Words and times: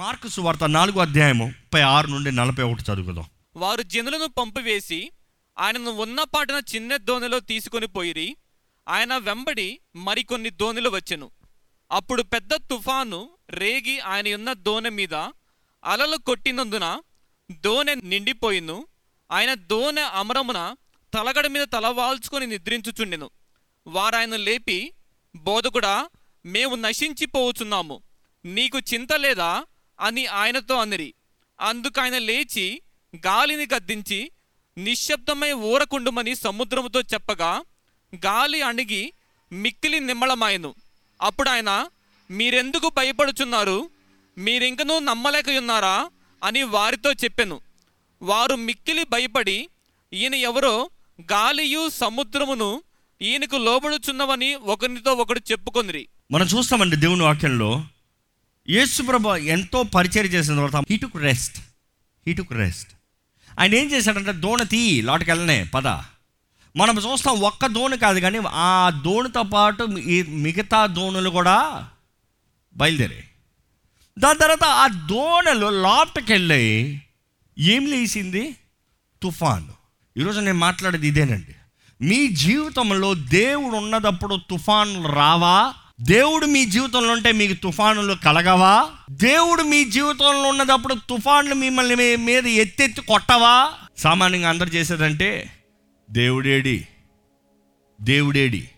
Mark 0.00 0.28
సువార్త 0.28 0.64
నాలుగో 0.64 1.00
అధ్యాయము 1.00 1.44
ముప్పై 1.44 1.80
ఆరు 1.80 2.06
నుండి 2.06 2.32
నలభై 2.32 2.62
ఒకటి 2.62 2.82
చదువుకుందాం. 2.82 3.24
వారు 3.56 3.82
జనులను 3.82 4.26
పంపివేసి 4.26 5.10
ఆయనను 5.58 5.90
ఉన్న 5.90 6.22
పాటన 6.22 6.62
చిన్న 6.74 6.96
దోణిలో 6.96 7.40
తీసుకొని 7.40 7.86
పోయిరి. 7.86 8.36
ఆయన 8.88 9.16
వెంబడి 9.16 9.80
మరికొన్ని 9.96 10.50
దోణిలు 10.50 10.90
వచ్చెను. 10.90 11.30
అప్పుడు 11.92 12.22
పెద్ద 12.22 12.54
తుఫాను 12.54 13.30
రేగి 13.50 14.00
ఆయన 14.00 14.34
ఉన్న 14.34 14.52
దోణె 14.52 14.90
మీద 14.90 15.14
అలలు 15.84 16.16
కొట్టినందున 16.16 17.00
దోణె 17.50 17.94
నిండిపోయిను. 17.94 18.86
ఆయన 19.32 19.54
దోణె 19.54 20.02
అమరమున 20.02 20.76
తలగడ 21.14 21.46
మీద 21.46 21.66
తలవాల్చుకొని 21.74 22.46
నిద్రించుచుండెను. 22.46 23.30
వారాయన 23.86 24.36
లేపి 24.36 24.92
బోధకుడా 25.36 26.08
మేము 26.46 26.74
నశించిపోవచున్నాము 26.74 28.02
నీకు 28.44 28.78
చింత 28.78 29.12
లేదా? 29.12 29.64
అని 30.00 30.26
ఆయనతో 30.26 30.74
అనిరి. 30.74 31.14
ఆయన 32.00 32.18
లేచి 32.18 32.82
గాలిని 33.26 33.66
గద్దించి 33.74 34.30
నిశ్శబ్దమై 34.78 35.52
ఊరకుండుమని 35.52 36.36
సముద్రముతో 36.36 37.00
చెప్పగా 37.00 37.62
గాలి 38.14 38.62
అణిగి 38.62 39.12
మిక్కిలి 39.52 40.00
నిమ్మళమాయను 40.00 40.74
అప్పుడు 41.22 41.48
ఆయన 41.48 41.86
మీరెందుకు 42.30 42.90
భయపడుచున్నారు? 42.96 43.90
మీరింకనూ 44.38 44.98
నమ్మలేకయున్నారా? 44.98 46.10
అని 46.44 46.62
వారితో 46.62 47.12
చెప్పెను. 47.12 47.60
వారు 48.22 48.54
మిక్కిలి 48.54 49.04
భయపడి 49.04 49.68
ఈయన 50.12 50.34
ఎవరో 50.34 50.90
గాలియు 51.32 51.88
సముద్రమును 51.88 52.82
ఈయనకు 53.22 53.56
లోబడుచున్నవని 53.56 54.54
ఒకరితో 54.54 55.12
ఒకడు 55.12 55.40
చెప్పుకొనిరి. 55.50 56.08
మనం 56.30 56.46
చూస్తామండి 56.46 56.96
దేవుని 56.96 57.22
వాక్యంలో. 57.22 57.84
యేసుప్రభ 58.70 59.26
ఎంతో 59.26 59.82
పరిచయం 59.82 60.24
చేసిన 60.24 60.54
తర్వాత 60.54 60.84
he 60.90 60.96
took 60.96 61.16
rest 61.16 61.58
he 62.26 62.34
took 62.34 62.52
rest 62.52 62.88
ఆయన 63.60 63.74
ఏం 63.74 63.90
చేశాడంటే 63.90 64.32
దోణ 64.32 64.62
తీ 64.62 65.02
లోటుకి 65.02 65.30
వెళ్ళనే 65.30 65.64
పద. 65.64 65.86
మనం 66.76 66.98
చూస్తాం 66.98 67.40
ఒక్క 67.40 67.66
దోణి 67.66 67.98
కాదు 67.98 68.20
కానీ 68.20 68.38
ఆ 68.46 68.90
దోణితో 69.04 69.42
పాటు 69.42 69.82
ఈ 69.98 70.22
మిగతా 70.22 70.86
దోణులు 70.86 71.30
కూడా 71.30 71.88
బయలుదేరాయి. 72.76 73.24
దాని 74.18 74.38
తర్వాత 74.38 74.64
ఆ 74.64 74.86
దోణలు 74.86 75.82
లోటుకి 75.82 76.32
వెళ్ళి 76.32 77.02
ఏం 77.58 77.86
లేచింది? 77.86 78.56
తుఫాను. 79.22 79.72
ఈరోజు 80.16 80.40
నేను 80.40 80.58
మాట్లాడేది 80.58 81.08
ఇదేనండి. 81.08 81.54
మీ 82.04 82.28
జీవితంలో 82.28 83.14
దేవుడు 83.14 83.76
ఉన్నదప్పుడు 83.76 84.36
తుఫాన్లు 84.50 85.08
రావా? 85.08 85.74
దేవుడు 86.00 86.46
మీ 86.46 86.64
జీవితంలో 86.64 87.12
ఉంటే 87.12 87.32
మీకు 87.32 87.52
తుఫానులు 87.52 88.14
కలగవా? 88.14 88.88
దేవుడు 89.10 89.62
మీ 89.62 89.84
జీవితంలో 89.84 90.42
ఉన్నదప్పుడు 90.42 90.94
తుఫాన్లు 90.94 91.54
మిమ్మల్ని 91.54 92.16
మీద 92.16 92.46
ఎత్తెత్తి 92.46 93.00
కొట్టవా? 93.00 93.72
సామాన్యంగా 93.98 94.48
అందరు 94.48 94.68
చేసేదంటే 94.68 95.50
దేవుడేడి 96.10 96.86
దేవుడేడి 98.00 98.68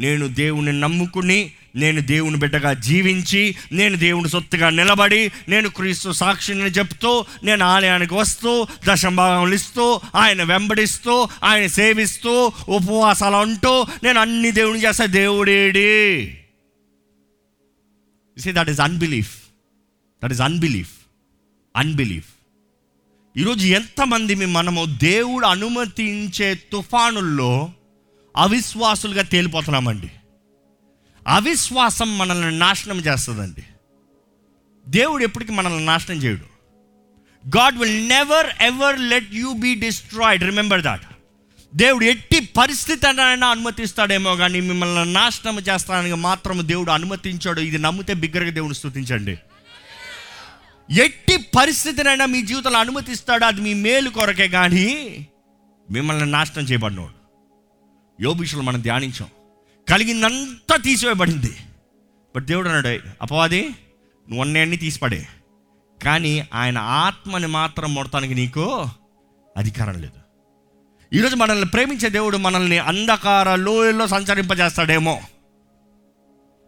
నేను 0.00 0.28
దేవుని 0.28 0.80
నమ్ముకుని 0.80 1.52
నేను 1.74 2.00
దేవుని 2.00 2.36
బిడ్డగా 2.36 2.72
జీవించి 2.72 3.56
నేను 3.72 3.96
దేవుని 3.96 4.28
సొత్తుగా 4.28 4.70
నిలబడి 4.70 5.32
నేను 5.48 5.68
క్రీస్తు 5.68 6.12
సాక్షిని 6.12 6.60
చెప్తూ 6.60 7.24
నేను 7.44 7.64
ఆలయానికి 7.64 8.14
వస్తూ 8.14 8.66
దశంభాగములు 8.88 9.54
ఇస్తూ 9.54 10.00
ఆయన 10.14 10.42
వెంబడిస్తూ 10.42 11.28
ఆయన 11.44 11.66
సేవిస్తూ 11.66 12.52
ఉపవాసాలు 12.68 13.36
అంటూ 13.36 13.86
నేను 14.02 14.20
అన్ని 14.20 14.50
దేవుని 14.50 14.84
చేస్తా 14.84 15.04
దేవుడేడి. 15.04 16.38
See 18.38 18.52
that 18.52 18.70
is 18.70 18.80
unbelief 18.80 19.38
that 20.24 20.32
is 20.32 20.40
unbelief 20.40 20.90
unbelief 21.76 22.28
ఈరోజు 23.36 23.66
ఎంతమంది 23.66 24.34
మనము 24.34 24.84
దేవుడు 24.84 25.46
అనుమతించే 25.46 26.54
తుఫానుల్లో 26.54 27.72
అవిశ్వాసులుగా 28.36 29.22
తేలిపోతున్నామండి. 29.22 30.10
అవిశ్వాసం 31.26 32.18
మనల్ని 32.18 32.58
నాశనం 32.58 32.98
చేస్తుందండి. 32.98 33.62
దేవుడు 34.88 35.22
ఎప్పటికీ 35.22 35.52
మనల్ని 35.52 35.86
నాశనం 35.86 36.16
చేయడు. 36.16 36.50
God 37.56 37.78
will 37.78 38.08
never 38.08 38.46
ever 38.60 39.00
let 39.00 39.34
you 39.34 39.52
be 39.52 39.74
destroyed 39.74 40.44
remember 40.44 40.82
that 40.82 41.02
దేవుడు 41.74 42.04
ఎట్టి 42.04 42.40
పరిస్థితి 42.40 43.06
అయినా 43.06 43.48
అనుమతిస్తాడేమో 43.48 44.36
కానీ 44.36 44.60
మిమ్మల్ని 44.60 45.12
నాశనం 45.12 45.58
చేస్తానికి 45.58 46.14
మాత్రం 46.14 46.68
దేవుడు 46.68 46.90
అనుమతించాడు. 46.90 47.60
ఇది 47.60 47.78
నమ్మితే 47.78 48.14
బిగ్గరగా 48.14 48.50
దేవుని 48.50 48.74
స్థుతించండి 48.74 49.38
ఎట్టి 50.90 51.36
పరిస్థితినైనా 51.36 52.26
మీ 52.26 52.42
జీవితంలో 52.42 52.78
అనుమతిస్తాడు. 52.78 53.44
అది 53.44 53.60
మీ 53.60 53.74
మేలు 53.74 54.10
కొరకే 54.10 54.48
కానీ 54.48 55.26
మిమ్మల్ని 55.90 56.26
నాశనం 56.26 56.64
చేయబడినోడు. 56.64 57.19
యోబిషులు 58.20 58.62
మనం 58.62 58.82
ధ్యానించాం. 58.82 59.28
కలిగిందంతా 59.88 60.76
తీసివేయబడింది. 60.76 61.56
బట్ 62.36 62.46
దేవుడు 62.46 62.68
అన్నాడు 62.68 63.08
అపవాది 63.22 63.68
నువ్వు 64.28 64.40
అన్నీ 64.40 64.76
తీసిపడే. 64.76 65.26
కానీ 66.04 66.48
ఆయన 66.54 66.78
ఆత్మని 66.78 67.46
మాత్రం 67.46 67.94
మొడతానికి 67.94 68.34
నీకు 68.34 68.88
అధికారం 69.56 69.94
లేదు. 69.94 70.20
ఈరోజు 71.12 71.36
మనల్ని 71.36 71.66
ప్రేమించే 71.66 72.08
దేవుడు 72.08 72.36
మనల్ని 72.36 72.78
అంధకార 72.78 73.54
లోయల్లో 73.54 74.06
సంచరింపజేస్తాడేమో. 74.06 75.22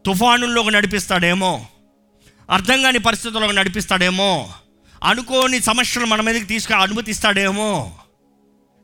తుఫానుల్లోకి 0.06 0.70
నడిపిస్తాడేమో. 0.70 1.66
అర్థం 2.50 2.82
కాని 2.82 2.98
పరిస్థితుల్లోకి 2.98 3.54
నడిపిస్తాడేమో. 3.54 4.52
అనుకోని 5.04 5.60
సమస్యలు 5.60 6.06
మన 6.06 6.20
మీదకి 6.20 6.44
తీసుకు 6.44 6.74
అనుమతిస్తాడేమో. 6.74 7.98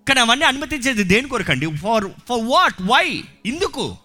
కానీ 0.09 0.21
అవన్నీ 0.21 0.45
అనుమతించేది 0.45 1.03
దేని 1.03 1.29
కొరకండి? 1.29 1.77
ఫర్ 1.77 2.05
ఫర్ 2.29 2.41
వాట్ 2.43 2.83
వై 2.83 3.25
ఎందుకు 3.47 3.97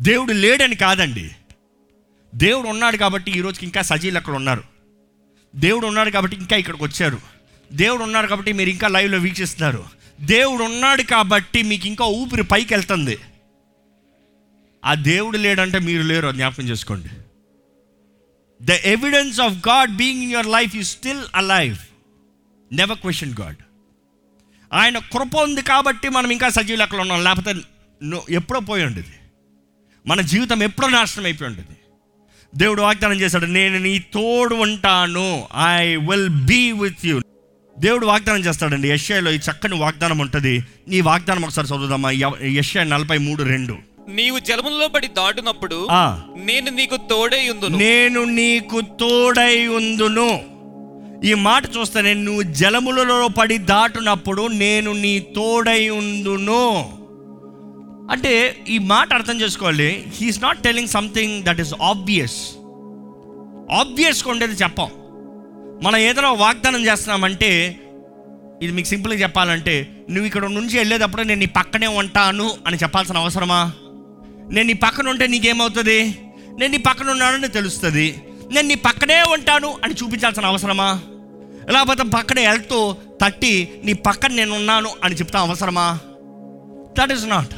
దేవుడు 0.00 0.32
లేడని 0.32 0.76
కాదండి. 0.76 1.30
దేవుడు 2.34 2.68
ఉన్నాడు 2.68 2.96
కాబట్టి 2.96 3.38
ఈరోజుకి 3.38 3.64
ఇంకా 3.64 3.82
సజీలు 3.82 4.18
అక్కడ 4.18 4.34
ఉన్నారు. 4.34 4.64
దేవుడు 5.56 5.86
ఉన్నాడు 5.86 6.10
కాబట్టి 6.10 6.36
ఇంకా 6.36 6.56
ఇక్కడికి 6.56 6.84
వచ్చారు. 6.84 7.20
దేవుడు 7.72 8.02
ఉన్నాడు 8.02 8.26
కాబట్టి 8.26 8.52
మీరు 8.52 8.70
ఇంకా 8.70 8.88
లైవ్లో 8.88 9.18
వీక్షిస్తున్నారు. 9.18 9.84
దేవుడు 10.20 10.64
ఉన్నాడు 10.64 11.02
కాబట్టి 11.02 11.62
మీకు 11.62 11.86
ఇంకా 11.86 12.04
ఊపిరి 12.04 12.42
పైకి 12.42 12.74
వెళ్తుంది. 12.74 13.18
ఆ 14.84 14.94
దేవుడు 14.94 15.38
లేడంటే 15.38 15.78
మీరు 15.78 16.02
లేరు 16.02 16.26
అది 16.26 16.36
జ్ఞాపకం 16.36 16.68
చేసుకోండి. 16.68 17.08
The 18.62 18.70
evidence 18.70 19.40
of 19.40 19.68
God 19.68 19.96
being 19.96 20.22
in 20.22 20.32
your 20.32 20.46
life 20.46 20.76
you 20.76 20.82
still 20.82 21.24
a 21.34 21.40
life 21.40 21.88
never 22.72 22.98
question 22.98 23.34
God 23.40 23.56
ఆయన 24.72 24.98
కృప 24.98 25.36
ఉంది 25.36 25.62
కాబట్టి 25.62 26.08
మనం 26.08 26.30
ఇంకా 26.30 26.48
సజీవులు 26.48 26.82
అక్కడ 26.82 27.00
ఉన్నాం. 27.00 27.24
లేకపోతే 27.24 27.54
ఎప్పుడో 28.30 28.60
పోయి 28.60 28.84
ఉండేది. 28.84 29.06
మన 30.06 30.20
జీవితం 30.20 30.62
ఎప్పుడో 30.62 30.88
నాశనం 30.88 31.24
అయిపోయి 31.24 31.50
ఉండేది. 31.50 31.68
దేవుడు 32.56 32.82
వాగ్దానం 32.82 33.20
చేశాడు 33.20 33.46
నేను 33.46 33.78
నీ 33.78 33.98
తోడు 33.98 34.54
ఉంటాను. 34.54 35.48
I 35.76 35.96
will 35.96 36.28
be 36.28 36.72
with 36.72 37.06
you 37.06 37.20
దేవుడు 37.78 38.06
వాగ్దానం 38.06 38.40
చేస్తాడండి. 38.40 38.90
యష్యాలో 38.90 39.30
ఈ 39.30 39.36
చక్కని 39.36 39.74
వాగ్దానం 39.74 40.18
ఉంటుంది. 40.18 40.64
నీ 40.88 41.00
వాగ్దానం 41.00 41.44
ఒకసారి 41.44 41.68
చదువుదామా? 41.68 42.10
యష్యా 42.44 42.84
నలభై 42.84 43.18
మూడు 43.18 43.42
రెండు. 43.42 43.76
నీవు 44.08 44.38
జలములో 44.38 44.88
పడి 44.88 45.06
దాటునప్పుడు 45.06 45.88
ఆ. 45.90 46.22
నేను 46.36 46.70
నీకు 46.70 46.96
తోడే 46.96 47.50
ఉందును. 47.50 47.78
నేను 47.78 48.24
నీకు 48.24 48.80
తోడై 48.80 49.66
ఉందును. 49.66 50.55
ఈ 51.24 51.34
మాట 51.34 51.76
చూస్తేనే 51.76 52.14
నువ్వు 52.14 52.42
జలములలో 52.42 53.28
పడి 53.28 53.58
దాటునప్పుడు 53.58 54.46
నేను 54.46 54.92
నీ 54.92 55.18
తోడై 55.18 55.88
ఉందును 55.88 56.94
అంటే 58.10 58.64
ఈ 58.68 58.78
మాట 58.78 59.12
అర్థం 59.12 59.40
చేసుకోవాలి. 59.40 60.04
He is 60.16 60.42
not 60.42 60.62
telling 60.62 60.88
something 60.88 61.42
that 61.42 61.60
is 61.60 61.74
obvious 61.82 62.56
ఆబ్వియస్గా 63.72 64.30
ఉండేది 64.30 64.52
చెప్పం. 64.52 64.88
మనం 65.82 65.96
ఏదైనా 65.96 66.32
వాగ్దానం 66.32 66.84
చేస్తున్నామంటే 66.86 67.80
ఇది 68.62 68.72
మీకు 68.72 68.88
సింపుల్గా 68.88 69.20
చెప్పాలంటే 69.20 70.04
నువ్వు 70.10 70.26
ఇక్కడ 70.26 70.44
నుంచి 70.44 70.78
వెళ్ళేటప్పుడు 70.78 71.22
నేను 71.22 71.40
నీ 71.40 71.46
పక్కనే 71.46 71.86
ఉంటాను 71.86 72.50
అని 72.66 72.76
చెప్పాల్సిన 72.76 73.16
అవసరమా? 73.16 73.72
నేను 74.52 74.66
నీ 74.66 74.72
పక్కన 74.72 75.08
ఉంటే 75.08 75.26
నీకేమవుతుంది? 75.26 76.18
నేను 76.58 76.72
నీ 76.72 76.78
పక్కన 76.78 77.10
ఉన్నానని 77.10 77.48
తెలుస్తుంది. 77.48 78.14
నేను 78.52 78.68
నీ 78.68 78.74
పక్కనే 78.74 79.22
ఉంటాను 79.22 79.76
అని 79.84 79.94
చూపించాల్సిన 79.94 80.46
అవసరమా? 80.46 81.00
లేకపోతే 81.70 82.02
పక్కనే 82.02 82.48
వెళ్తూ 82.48 82.96
తట్టి 83.22 83.68
నీ 83.84 83.92
పక్కన 83.92 84.32
నేను 84.32 84.54
ఉన్నాను 84.54 84.90
అని 85.04 85.14
చెప్తా 85.14 85.40
అవసరమా? 85.40 85.98
దట్ 86.98 87.12
ఈస్ 87.12 87.26
నాట్ 87.26 87.54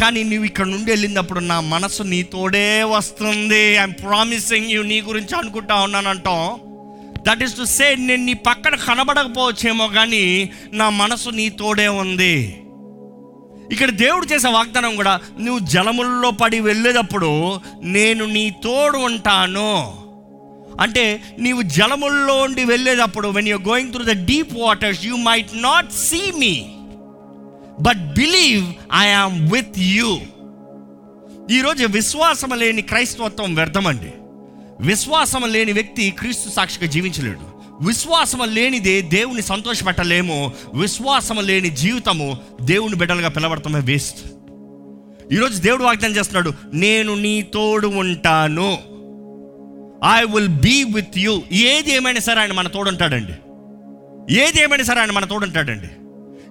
కానీ 0.00 0.22
నువ్వు 0.22 0.44
ఇక్కడ 0.44 0.66
నుండి 0.66 0.90
వెళ్ళినప్పుడు 0.90 1.40
నా 1.40 1.60
మనసు 1.60 2.02
నీతోడే 2.02 2.82
వస్తుంది. 2.82 3.76
ఐఎమ్ 3.76 3.94
ప్రామిసింగ్ 3.94 4.70
యూ 4.70 4.82
నీ 4.82 5.00
గురించి 5.00 5.38
అనుకుంటా 5.38 5.74
ఉన్నానంటాం. 5.74 6.60
దట్ 7.28 7.42
ఈస్ 7.42 7.56
టు 7.56 7.64
సే 7.64 7.94
నేను 7.94 8.24
నీ 8.24 8.34
పక్కన 8.34 8.74
కనబడకపోవచ్చేమో 8.74 9.88
కానీ 9.88 10.50
నా 10.72 10.90
మనసు 10.90 11.30
నీతోడే 11.30 11.88
ఉంది. 11.88 12.62
ఇక్కడ 13.72 13.90
దేవుడు 13.90 14.26
చేసే 14.26 14.48
వాగ్దానం 14.48 14.96
కూడా 14.96 15.20
నువ్వు 15.40 15.66
జలముల్లో 15.66 16.30
పడి 16.30 16.60
వెళ్ళేటప్పుడు 16.60 17.60
నేను 17.82 18.24
నీ 18.24 18.50
తోడు 18.50 18.98
ఉంటాను. 18.98 20.06
అంటే 20.80 21.22
నీవు 21.38 21.62
జలముల్లోండి 21.62 22.64
వెళ్ళేటప్పుడు 22.64 23.28
when 23.28 23.48
you 23.48 23.58
going 23.58 23.92
through 23.92 24.04
the 24.04 24.26
deep 24.26 24.54
waters 24.58 25.04
you 25.04 25.16
might 25.16 25.48
not 25.54 25.92
see 25.92 26.32
me 26.38 26.66
but 27.80 28.14
believe 28.14 28.72
I 28.94 29.08
am 29.08 29.52
with 29.52 29.78
you 29.78 30.18
ఈరోజు 31.50 31.86
విశ్వాసం 31.86 32.58
లేని 32.58 32.82
క్రైస్తవత్వం 32.82 33.54
వ్యర్థమండి. 33.54 34.12
విశ్వాసం 34.80 35.42
లేని 35.52 35.72
వ్యక్తి 35.72 36.10
క్రీస్తు 36.10 36.50
సాక్షిగా 36.50 36.86
జీవించలేడు. 36.86 37.55
విశ్వాసం 37.80 38.54
లేనిదే 38.54 39.02
దేవుని 39.02 39.42
సంతోషపెట్టలేము. 39.42 40.52
విశ్వాసం 40.74 41.46
లేని 41.46 41.70
జీవితము 41.70 42.36
దేవుని 42.62 42.96
బిడ్డలుగా 42.96 43.28
పిలవడమే 43.28 43.80
వేస్ట్ 43.80 44.18
ఈరోజు 45.32 45.60
దేవుడు 45.60 45.84
వాగ్దానం 45.84 46.16
చేస్తున్నాడు 46.16 46.52
నేను 46.74 47.14
నీ 47.14 47.42
తోడు 47.42 47.88
ఉంటాను. 47.88 48.78
I 50.18 50.24
will 50.24 50.48
be 50.48 50.84
with 50.84 51.18
you 51.18 51.42
ఏది 51.52 51.92
ఏమైనా 51.92 52.20
సరే 52.20 52.40
ఆయన 52.40 52.52
మన 52.52 52.68
తోడు 52.68 52.88
ఉంటాడండి 52.88 53.32
ఏది 54.34 54.62
ఏమైనా 54.62 54.84
సరే 54.84 55.00
ఆయన 55.00 55.10
మన 55.10 55.24
తోడు 55.24 55.44
ఉంటాడండి 55.44 55.88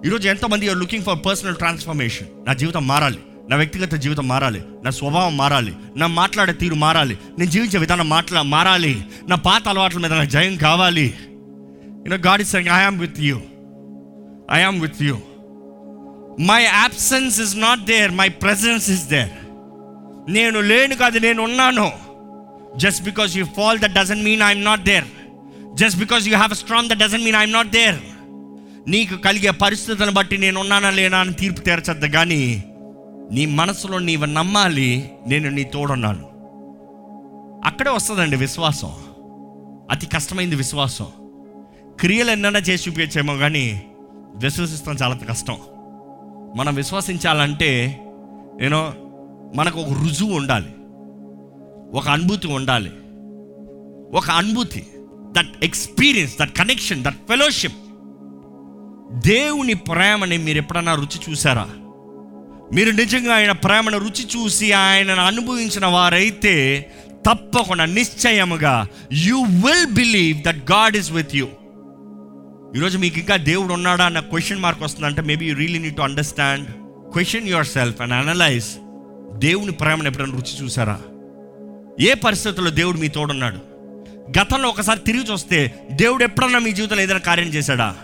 ఈరోజు 0.08 0.28
ఎంతమంది 0.28 0.68
are 0.68 0.78
looking 0.78 1.04
for 1.04 1.26
personal 1.26 1.56
transformation 1.56 2.26
నా 2.46 2.52
జీవితం 2.52 2.86
మారాలి. 2.86 3.18
నా 3.50 3.56
వ్యక్తిగత 3.56 3.94
జీవితం 3.94 4.28
మారాలి. 4.28 4.62
నా 4.84 4.90
స్వభావం 4.90 5.36
మారాలి. 5.36 5.72
నా 5.96 6.06
మాట్లాడే 6.06 6.52
తీరు 6.52 6.74
మారాలి. 6.74 7.18
నేను 7.38 7.50
జీవించే 7.50 7.78
విధానం 7.78 8.08
మాట్లా 8.08 8.42
మారాలి. 8.42 9.04
నా 9.28 9.36
పాత 9.36 9.68
అలవాట్ల 9.68 9.98
మీద 9.98 10.12
నాకు 10.12 10.30
జయం 10.30 10.56
కావాలి. 10.56 11.14
You know 12.06 12.16
God 12.16 12.40
is 12.40 12.56
I 12.56 12.62
I am 12.62 12.98
with 12.98 13.20
you 13.20 13.40
I 14.52 14.64
with 14.80 15.02
you 15.02 15.18
my 16.40 16.62
absence 16.62 17.40
is 17.40 17.56
not 17.56 17.84
there 17.84 18.10
my 18.10 18.28
presence 18.28 18.90
is 18.90 19.08
there 19.08 19.30
నేను 20.28 20.60
లేను 20.60 20.94
కాదు 20.96 21.18
నేను 21.18 21.42
ఉన్నాను. 21.42 21.92
Just 22.76 23.04
because 23.04 23.36
you 23.36 23.44
fall 23.56 23.78
that 23.78 23.92
doesn't 23.92 24.24
mean 24.24 24.42
I'm 24.42 24.64
not 24.64 24.84
there 24.84 25.04
just 25.74 25.98
because 25.98 26.28
you 26.28 26.34
have 26.34 26.54
strong 26.54 26.88
that 26.88 26.98
doesn't 26.98 27.24
mean 27.24 27.36
I'm 27.36 27.52
not 27.52 27.70
there 27.70 27.94
నీకు 28.88 29.16
కలిగే 29.16 29.50
పరిస్థితులను 29.50 30.12
బట్టి 30.12 30.38
నేను 30.38 30.60
ఉన్నానా 30.60 30.90
లేనా 30.90 31.18
అని 31.18 31.32
తీర్పు 31.32 31.60
తీర్చద్దు. 31.60 32.06
కానీ 32.06 32.64
నీ 33.32 33.46
మనసులో 33.46 33.98
నీవు 33.98 34.24
నమ్మాలి 34.24 35.10
నేను 35.26 35.50
నీ 35.50 35.64
తోడున్నాను. 35.64 36.36
అక్కడే 37.64 37.90
వస్తుందండి 37.90 38.36
విశ్వాసం. 38.36 38.92
అతి 39.90 40.06
కష్టమైంది 40.06 40.56
విశ్వాసం. 40.56 41.06
క్రియలు 42.00 42.30
ఎన్నైనా 42.30 42.58
చేసి 42.58 42.90
చూపించేమో 42.90 43.36
కానీ 43.36 43.84
విశ్వసిస్తాం 44.36 44.96
చాలా 45.02 45.16
కష్టం. 45.16 45.56
మనం 46.56 46.74
విశ్వసించాలంటే 46.74 48.00
నేను 48.60 48.92
మనకు 49.54 49.80
ఒక 49.80 49.88
రుజువు 49.88 50.32
ఉండాలి. 50.32 50.70
ఒక 51.98 52.08
అనుభూతి 52.08 52.46
ఉండాలి. 52.46 52.92
ఒక 54.16 54.30
అనుభూతి 54.30 54.86
that 55.32 55.64
experience 55.64 56.38
that 56.40 56.56
connection 56.56 57.04
that 57.04 57.14
fellowship 57.14 57.76
దేవుని 59.28 59.74
ప్రేమని 59.74 60.38
మీరు 60.38 60.58
ఎప్పుడన్నా 60.58 60.94
రుచి 60.94 61.30
చూసారా? 61.30 61.68
మీరు 62.74 62.90
నిజంగా 62.90 63.34
ఆయన 63.34 63.52
ప్రేమను 63.52 63.98
రుచి 63.98 64.26
చూసి 64.36 64.72
ఆయనను 64.72 65.22
అనుభవించిన 65.22 65.86
వారైతే 65.86 66.86
తప్పకుండా 67.26 67.84
నిశ్చయముగా 67.84 68.88
you 69.12 69.42
will 69.42 69.94
believe 69.94 70.42
that 70.42 70.72
God 70.72 70.96
is 70.96 71.12
with 71.12 71.36
you 71.36 71.48
ఈరోజు 72.76 72.98
మీకు 72.98 73.18
ఇంకా 73.18 73.36
దేవుడు 73.36 73.72
ఉన్నాడా 73.72 74.04
అన్న 74.04 74.20
క్వశ్చన్ 74.20 74.58
మార్క్ 74.58 74.82
వస్తుందంటే 74.82 75.22
maybe 75.22 75.46
you 75.46 75.54
really 75.54 75.78
need 75.78 75.96
to 75.96 76.02
understand 76.02 76.70
question 77.12 77.48
yourself 77.66 78.00
and 78.00 78.14
analyse 78.14 78.66
దేవుని 79.38 79.72
ప్రేమను 79.72 80.08
ఎప్పుడైనా 80.08 80.32
రుచి 80.32 80.64
చూసారా? 80.64 81.00
ఏ 82.00 82.14
పరిస్థితుల్లో 82.14 82.70
దేవుడు 82.70 82.98
మీ 82.98 83.08
తోడున్నాడు? 83.08 83.56
గతంలో 84.40 84.68
ఒకసారి 84.68 85.00
తిరిగి 85.00 85.24
చూస్తే 85.32 85.74
దేవుడు 85.92 86.24
ఎప్పుడన్నా 86.24 86.58
మీ 86.58 86.72
జీవితంలో 86.72 87.02
ఏదైనా 87.02 87.20
కార్యం 87.20 87.46
చేశాడా? 87.46 87.96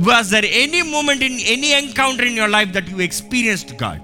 Was 0.00 0.30
there 0.30 0.44
any 0.44 0.82
moment 0.82 1.24
in 1.24 1.40
any 1.40 1.66
encounter 1.66 2.24
in 2.24 2.36
your 2.36 2.50
life 2.50 2.70
that 2.70 2.90
you 2.90 2.96
experienced 2.96 3.82
God 3.82 4.00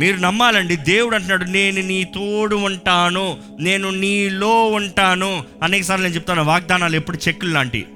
మీరు 0.00 0.16
నమ్మాలండి 0.16 0.76
దేవుడు 0.76 1.14
అంటున్నాడు 1.14 1.44
నేను 1.44 1.80
నీ 1.80 2.04
తోడు 2.04 2.56
ఉంటాను 2.56 3.38
నేను 3.60 3.90
నీలో 3.90 4.66
ఉంటాను. 4.66 5.44
అనేకసార్లు 5.62 6.04
నేను 6.04 6.14
చెప్తాను 6.14 6.42
వాగ్దానాలు 6.42 6.96
ఎప్పుడు 6.96 7.18
చెక్కులు 7.28 7.50
లాంటి 7.50 7.86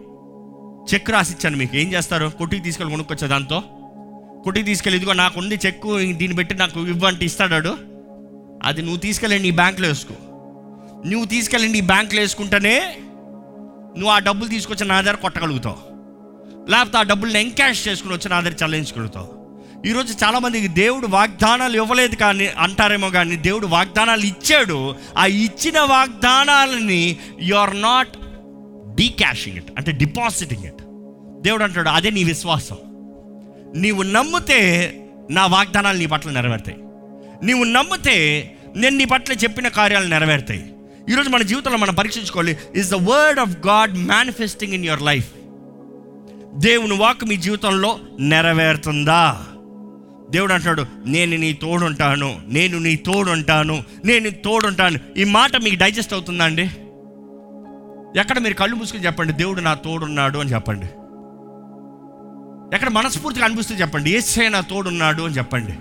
చెక్ 0.95 1.11
రాసిచ్చాను 1.11 1.57
మీకు. 1.57 1.77
ఏం 1.77 1.93
చేస్తారు? 1.93 2.29
కొట్టికి 2.29 2.63
తీసుకెళ్ళి 2.63 2.93
కొనుక్కొచ్చా 2.93 3.27
దాంతో? 3.27 3.61
కొట్టికి 4.45 4.67
తీసుకెళ్ళి 4.67 4.99
ఇదిగో 4.99 5.13
నాకు 5.13 5.41
ఉంది 5.41 5.59
చెక్కు 5.67 5.99
దీన్ని 5.99 6.35
పెట్టి 6.35 6.55
నాకు 6.55 6.87
ఇవ్వంటే 6.87 7.25
ఇస్తాడాడు 7.25 7.79
అది 8.65 8.83
నువ్వు 8.83 8.97
తీసుకెళ్ళి 8.97 9.39
నీ 9.39 9.51
బ్యాంక్లో 9.51 9.89
వేసుకో. 9.89 10.15
నువ్వు 11.07 11.25
తీసుకెళ్ళి 11.25 11.69
నీ 11.69 11.81
బ్యాంక్లో 11.81 12.21
వేసుకుంటేనే 12.21 12.97
నువ్వు 13.97 14.09
ఆ 14.09 14.19
డబ్బులు 14.19 14.51
తీసుకొచ్చి 14.51 14.89
నా 14.89 15.01
దగ్గర 15.01 15.15
కొట్టగలుగుతావు. 15.15 15.94
లేకపోతే 16.69 16.99
ఆ 16.99 17.03
డబ్బుల్ని 17.03 17.41
ఎంక్యాష్ 17.41 17.89
చేసుకుని 17.89 18.15
వచ్చి 18.15 18.29
నా 18.29 18.41
దగ్గర 18.41 18.57
చెల్లించగలుగుతావు 18.63 19.45
ఈరోజు 19.87 20.25
చాలామందికి 20.25 20.69
దేవుడు 20.69 21.07
వాగ్దానాలు 21.07 21.77
ఇవ్వలేదు 21.77 22.15
కానీ 22.15 22.47
అంటారేమో 22.47 23.11
కానీ 23.11 23.37
దేవుడు 23.37 23.67
వాగ్దానాలు 23.67 24.21
ఇచ్చాడు. 24.21 24.95
ఆ 25.19 25.27
ఇచ్చిన 25.27 25.81
వాగ్దానాలని 25.81 27.17
you 27.41 27.57
are 27.57 27.81
not 27.81 28.09
decashing 28.95 29.57
it 29.57 29.71
అంటే 29.77 29.93
డిపాజిటింగ్ 29.93 30.65
ఇట్ 30.65 30.83
దేవుడు 31.43 31.63
అంటాడు 31.63 31.89
అదే 31.89 32.11
నీ 32.11 32.25
విశ్వాసం. 32.25 32.77
నీవు 33.77 34.03
నమ్మితే 34.03 34.61
నా 35.31 35.47
వాగ్దానాలు 35.47 35.99
నీ 35.99 36.07
పట్ల 36.07 36.31
నెరవేరుతాయి. 36.31 36.79
నీవు 37.47 37.65
నమ్మితే 37.65 38.17
నేను 38.77 38.97
నీ 38.97 39.05
పట్ల 39.05 39.33
చెప్పిన 39.33 39.69
కార్యాలు 39.69 40.09
నెరవేరుతాయి. 40.09 40.75
ఈరోజు 41.11 41.29
మన 41.29 41.43
జీవితంలో 41.43 41.79
మనం 41.79 41.95
పరీక్షించుకోవాలి 41.95 42.59
is 42.77 42.91
the 42.91 42.95
word 42.95 43.41
of 43.41 43.67
God 43.67 43.99
manifesting 43.99 44.73
in 44.73 44.85
your 44.85 45.03
life 45.03 45.27
దేవుని 46.57 46.97
వాక్ 46.97 47.25
మీ 47.25 47.37
జీవితంలో 47.37 47.99
నెరవేరుతుందా? 48.21 49.45
దేవుడు 50.31 50.53
అంటాడు 50.53 50.85
నేను 51.07 51.37
నీ 51.37 51.53
తోడుంటాను 51.53 52.41
నేను 52.47 52.79
నీ 52.79 52.97
తోడుంటాను 52.97 53.85
నేను 54.05 54.31
తోడుంటాను. 54.31 54.99
ఈ 55.17 55.25
మాట 55.25 55.57
మీకు 55.57 55.77
డైజెస్ట్ 55.77 56.13
అవుతుందా 56.13 56.45
అండి? 56.45 56.63
ఎక్కడ 58.21 58.39
మీరు 58.39 58.55
కళ్ళు 58.55 58.77
మూసుకుని 58.77 59.07
చెప్పండి 59.07 59.33
దేవుడు 59.33 59.61
నా 59.61 59.75
తోడున్నాడు 59.75 60.39
అని 60.39 60.51
చెప్పండి. 60.51 60.87
ఎక్కడ 62.75 62.89
మనస్ఫూర్తిగా 62.89 63.45
అనిపిస్తే 63.45 63.75
చెప్పండి 63.75 64.11
ఏసే 64.11 64.49
నా 64.49 64.61
తోడున్నాడు 64.61 65.23
అని 65.23 65.35
చెప్పండి. 65.35 65.73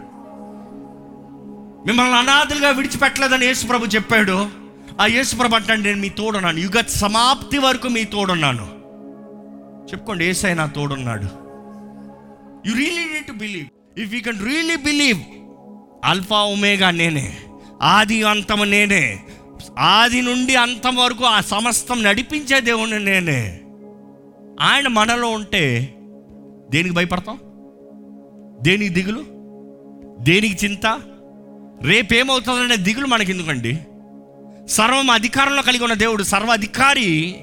మిమ్మల్ని 1.88 2.18
అనాథులుగా 2.18 2.70
విడిచిపెట్టలేదని 2.70 3.46
యేసుప్రభు 3.46 3.86
చెప్పాడు. 3.86 4.50
ఆ 5.02 5.06
యేసుప్రభు 5.06 5.56
అంటే 5.56 5.76
నేను 5.76 5.98
మీ 5.98 6.10
తోడున్నాను 6.10 6.58
యుగ 6.58 6.82
సమాప్తి 6.88 7.58
వరకు 7.58 7.88
మీ 7.88 8.04
తోడున్నాను. 8.04 8.73
చెప్పుకోండి 9.92 10.26
ఏసై 10.26 10.54
నా 10.54 10.66
తోడున్నాడు. 10.66 11.24
You 12.70 12.76
really 12.76 13.14
need 13.14 13.26
to 13.26 13.32
believe 13.32 14.00
if 14.00 14.14
you 14.14 14.22
can 14.22 14.46
really 14.46 14.76
believe 14.76 15.20
alpha 16.06 16.44
omega 16.44 16.92
నేనే. 16.92 17.38
ఆది 17.82 18.24
అంతం 18.24 18.72
నేనే. 18.72 19.20
ఆది 19.80 20.22
నుండి 20.22 20.56
అంతం 20.56 20.96
వరకు 20.96 21.24
ఆ 21.24 21.42
సమస్తం 21.42 22.04
నడిపించే 22.04 22.60
దేవుని 22.60 23.06
నేనే. 23.06 23.60
ఆయన 24.62 24.88
మనలో 24.88 25.30
ఉంటే 25.30 25.96
దేనికి 26.70 26.96
భయపడతాం? 26.96 27.40
దేనికి 28.62 28.90
దిగులు? 28.90 29.26
దేనికి 30.24 30.66
చింత? 30.66 31.02
రేపేమవుతుందనే 31.82 32.76
దిగులు 32.76 33.06
మనకి 33.06 33.32
ఎందుకండి 33.32 33.80
సర్వం 34.68 35.10
అధికారంలో 35.10 35.62
కలిగి 35.62 35.84
ఉన్న 35.84 35.94
దేవుడు 35.94 36.24
సర్వాధికారి 36.24 37.36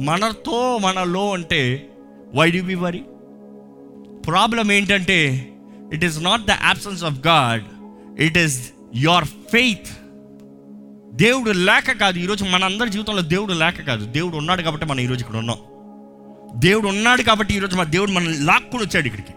మనతో 0.00 0.78
మనలో 0.78 1.32
అంటే 1.32 1.86
why 2.34 2.50
do 2.50 2.62
be 2.62 2.74
worry 2.74 2.98
problem 4.26 4.72
ఏంటంటే 4.72 5.48
it 5.92 6.04
is 6.04 6.22
not 6.22 6.46
the 6.46 6.50
absence 6.50 7.04
of 7.04 7.26
God 7.26 7.64
it 8.20 8.38
is 8.38 8.70
your 8.94 9.24
faith 9.24 9.88
దేవుడు 11.14 11.50
లేక 11.50 11.92
కాదు 11.92 12.18
ఈరోజు 12.18 12.44
మన 12.44 12.64
అందరి 12.64 12.90
జీవితంలో 12.90 13.22
దేవుడు 13.22 13.52
లేక 13.52 13.86
కాదు. 13.86 14.06
దేవుడు 14.06 14.36
ఉన్నాడు 14.36 14.62
కాబట్టి 14.62 14.86
మనం 14.86 15.00
ఈరోజు 15.00 15.20
ఇక్కడ 15.20 15.36
ఉన్నాం. 15.36 15.56
దేవుడు 16.60 16.88
ఉన్నాడు 16.88 17.22
కాబట్టి 17.22 17.54
ఈరోజు 17.54 17.76
మన 17.76 17.84
దేవుడు 17.84 18.10
మనం 18.10 18.46
లాక్కుని 18.46 18.82
వచ్చాడు 18.82 19.06
ఇక్కడికి. 19.06 19.32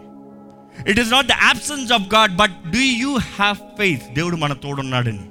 It 0.90 1.00
is 1.00 1.10
not 1.10 1.26
the 1.26 1.30
absence 1.30 1.92
of 1.92 2.14
God 2.14 2.36
but 2.36 2.70
do 2.70 2.78
you 2.78 3.16
have 3.16 3.56
faith 3.56 4.14
దేవుడు 4.14 4.36
మన 4.36 4.52
తోడున్నాడని. 4.52 5.24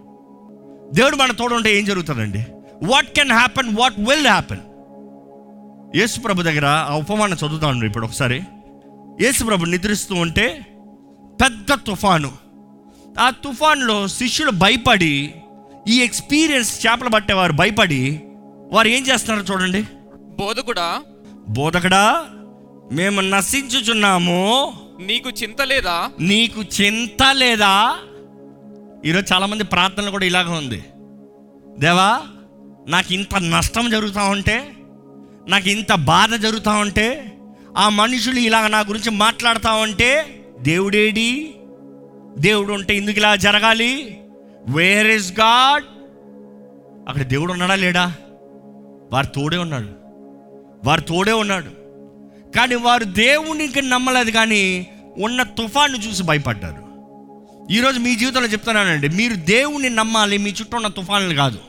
దేవుడు 0.94 1.16
మన 1.16 1.32
తోడుంటే 1.32 1.78
ఏం 1.78 1.86
జరుగుతుందండి? 1.86 2.46
What 2.84 3.08
can 3.08 3.32
happen 3.32 3.76
what 3.80 4.00
will 4.00 4.28
happen 4.28 4.60
Yesu 5.96 6.20
ప్రభు 6.20 6.42
దగ్గర 6.42 6.66
ఆ 6.66 6.96
ఉపమానం 6.96 7.34
చదువుతాను 7.34 7.86
ఇప్పుడు 7.86 8.06
ఒకసారి. 8.06 8.44
యేసు 9.22 9.44
ప్రభు 9.44 9.66
నిద్రిస్తూ 9.66 10.16
ఉంటే 10.16 10.66
పెద్ద 11.42 11.74
తుఫాను. 11.74 12.32
ఆ 13.20 13.30
తుఫాన్లో 13.30 14.08
శిష్యులు 14.08 14.52
భయపడి 14.52 15.36
ఈ 15.88 16.02
ఎక్స్పీరియన్స్ 16.02 16.88
చేపలు 16.88 17.10
పట్టేవారు 17.10 17.54
భయపడి 17.54 18.22
వారు 18.72 18.88
ఏం 18.88 19.08
చేస్తున్నారో 19.08 19.54
చూడండి. 19.54 19.86
బోధకుడా? 20.40 21.02
బోధకడా 21.50 22.26
మేము 22.92 23.22
నశించుచున్నాము. 23.22 24.74
నీకు 25.00 25.30
చింత 25.30 25.62
లేదా? 25.62 26.10
నీకు 26.20 26.64
చింత 26.82 27.24
లేదా? 27.32 27.96
ఈరోజు 29.06 29.34
చాలామంది 29.34 29.64
ప్రార్థనలు 29.64 30.12
కూడా 30.12 30.26
ఇలాగ 30.26 30.58
ఉంది. 30.58 30.84
దేవా 31.80 32.22
నాకు 32.88 33.14
ఇంత 33.14 33.36
నష్టం 33.36 33.90
జరుగుతూ 33.90 34.20
ఉంటే 34.20 34.73
నాకు 35.48 35.70
ఇంత 35.70 35.94
బాధ 35.94 36.36
జరుగుతూ 36.36 36.72
ఉంటే 36.72 37.38
ఆ 37.78 37.90
మనుషులు 37.90 38.40
ఇలా 38.40 38.68
నా 38.68 38.80
గురించి 38.80 39.10
మాట్లాడుతూ 39.10 39.76
ఉంటే 39.76 40.40
దేవుడేడి? 40.62 41.56
దేవుడు 42.38 42.74
ఉంటే 42.74 42.98
ఎందుకు 42.98 43.18
ఇలా 43.18 43.36
జరగాలి? 43.36 44.22
వేర్ 44.68 45.08
ఇస్ 45.08 45.32
గాడ్ 45.32 45.84
అక్కడ 47.10 47.22
దేవుడు 47.22 47.52
ఉన్నాడా 47.52 47.76
లేడా? 47.76 48.14
వారు 49.12 49.26
తోడే 49.26 49.58
ఉన్నాడు. 49.58 49.88
వారు 50.88 51.02
తోడే 51.02 51.32
ఉన్నాడు. 51.32 51.70
కానీ 52.52 52.76
వారు 52.76 53.04
దేవునికి 53.04 53.82
నమ్మలేదు 53.82 54.32
కానీ 54.32 54.88
ఉన్న 55.18 55.44
తుఫాను 55.44 55.98
చూసి 55.98 56.24
భయపడ్డారు. 56.24 56.84
ఈరోజు 57.74 58.00
మీ 58.00 58.16
జీవితంలో 58.16 58.48
చెప్తున్నానండి 58.48 59.10
మీరు 59.10 59.36
దేవుణ్ణి 59.36 59.90
నమ్మాలి 59.90 60.38
మీ 60.38 60.50
చుట్టూ 60.50 60.78
ఉన్న 60.78 60.88
తుఫానులు 60.88 61.34
కాదు. 61.34 61.60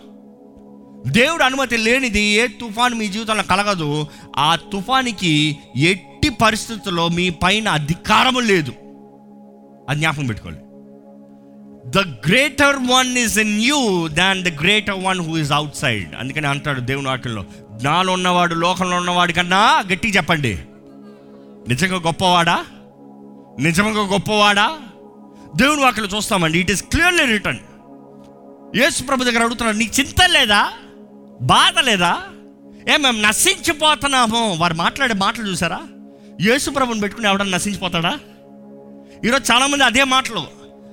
దేవుడు 1.07 1.43
అనుమతి 1.43 1.77
లేనిది 1.77 2.21
ఏ 2.21 2.47
తుఫాను 2.47 2.97
మీ 2.97 3.09
జీవితంలో 3.09 3.43
కలగదు. 3.43 4.07
ఆ 4.37 4.57
తుఫానికి 4.57 5.59
ఎట్టి 5.77 6.29
పరిస్థితుల్లో 6.29 7.09
మీ 7.09 7.31
పైన 7.31 7.69
అధికారము 7.69 8.41
లేదు. 8.41 8.73
అది 9.89 10.01
జ్ఞాపకం 10.01 10.27
పెట్టుకోవాలి 10.27 10.61
the 11.91 11.99
greater 12.29 12.77
one 12.77 13.19
is 13.19 13.39
in 13.39 13.63
you 13.63 14.09
than 14.09 14.43
the 14.43 14.61
greater 14.61 15.05
one 15.05 15.21
who 15.21 15.37
is 15.37 15.53
outside 15.77 16.15
అందుకని 16.15 16.47
అంటాడు 16.47 16.81
దేవుని 16.81 17.09
వాక్యంలో 17.09 17.45
నాలో 17.83 18.13
ఉన్నవాడు 18.13 18.55
లోకంలో 18.55 18.97
ఉన్నవాడి 18.97 19.33
కన్నా 19.33 19.85
గట్టిగా 19.93 20.15
చెప్పండి. 20.17 20.59
నిజంగా 21.69 21.97
గొప్పవాడా? 21.97 22.65
నిజంగా 23.61 24.03
గొప్పవాడా? 24.03 24.79
దేవుని 25.57 25.83
వాక్యలో 25.83 26.17
చూస్తామండి. 26.17 26.59
It 26.59 26.71
is 26.71 26.83
clearly 26.83 27.27
return 27.27 27.61
Yesu 28.77 29.03
ప్రభు 29.03 29.25
దగ్గర 29.25 29.43
అడుగుతున్నాడు 29.43 29.77
నీకు 29.77 30.01
చింత 30.01 30.23
లేదా? 30.31 30.73
బాధ 31.45 31.79
లేదా? 31.79 32.23
ఏ 32.95 32.97
మేము 32.97 33.21
నశించిపోతున్నాము. 33.21 34.57
వారు 34.57 34.75
మాట్లాడే 34.75 35.15
మాటలు 35.15 35.51
చూసారా? 35.51 35.81
యేసు 36.41 36.71
ప్రభుని 36.71 37.01
పెట్టుకుని 37.01 37.29
ఎవడన్నా 37.29 37.57
నశించిపోతాడా? 37.57 38.19
ఈరోజు 39.25 39.53
చాలామంది 39.53 39.85
అదే 39.85 40.05
మాటలు. 40.05 40.47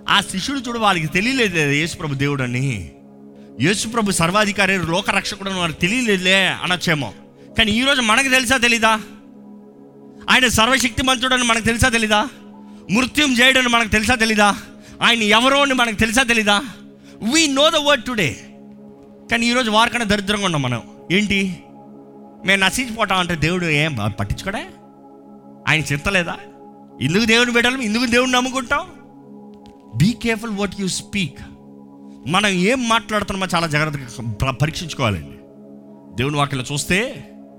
ఆ 0.09 0.21
శిష్యుడు 0.21 0.59
చూడు 0.59 0.79
వాళ్ళకి 0.79 1.07
తెలియలేదు 1.07 1.59
యేసుప్రభు 1.59 2.13
దేవుడు 2.13 2.43
అని 2.43 2.91
యేసుప్రభు 3.61 4.11
సర్వాధికారి 4.11 4.77
లోకరక్షకుడు 4.77 5.49
అని 5.49 5.59
వారికి 5.59 5.79
తెలియలేదులే 5.79 6.47
అనొచ్చేమో. 6.47 7.13
కానీ 7.57 7.71
ఈరోజు 7.71 8.01
మనకు 8.01 8.29
తెలుసా 8.29 8.57
తెలీదా? 8.57 8.89
ఆయన 8.89 10.47
సర్వశక్తి 10.47 10.55
సర్వశక్తిమంతుడని 10.55 11.43
మనకు 11.43 11.63
తెలుసా 11.63 11.89
తెలీదా? 11.89 12.27
మృత్యుం 12.91 13.33
చేయడని 13.33 13.69
మనకు 13.69 13.87
తెలుసా 13.87 14.15
తెలీదా? 14.15 14.55
ఆయన 15.01 15.21
ఎవరో 15.21 15.61
అని 15.61 15.73
మనకు 15.73 15.95
తెలుసా 15.95 16.23
తెలీదా? 16.23 16.61
We 17.33 17.47
know 17.47 17.69
the 17.69 17.75
word 17.75 18.03
today 18.03 18.50
కానీ 19.31 19.45
ఈరోజు 19.47 19.69
వారికన్నా 19.71 20.05
దరిద్రంగా 20.05 20.45
ఉన్నాం 20.45 20.61
మనం. 20.61 20.81
ఏంటి? 21.11 21.39
మేము 22.45 22.63
నశించిపోతాం 22.63 23.19
అంటే 23.19 23.35
దేవుడు 23.35 23.65
ఏం 23.65 23.95
పట్టించుకోడే? 24.19 24.63
ఆయన 25.67 25.81
చింతలేదా? 25.91 26.35
ఎందుకు 27.01 27.25
దేవుని 27.25 27.53
పెట్టాలి 27.53 27.85
ఎందుకు 27.85 28.05
దేవుని 28.05 28.31
నమ్ముకుంటాం? 28.31 28.85
Be 29.95 30.09
careful 30.23 30.51
what 30.51 30.75
you 30.79 30.87
speak 30.87 31.39
మనం 32.27 32.49
ఏం 32.69 32.79
మాట్లాడుతున్నామో 32.89 33.47
చాలా 33.55 33.67
జాగ్రత్తగా 33.67 34.51
పరీక్షించుకోవాలండి. 34.51 35.37
దేవుని 36.17 36.37
వాక్యలో 36.37 36.63
చూస్తే 36.71 36.97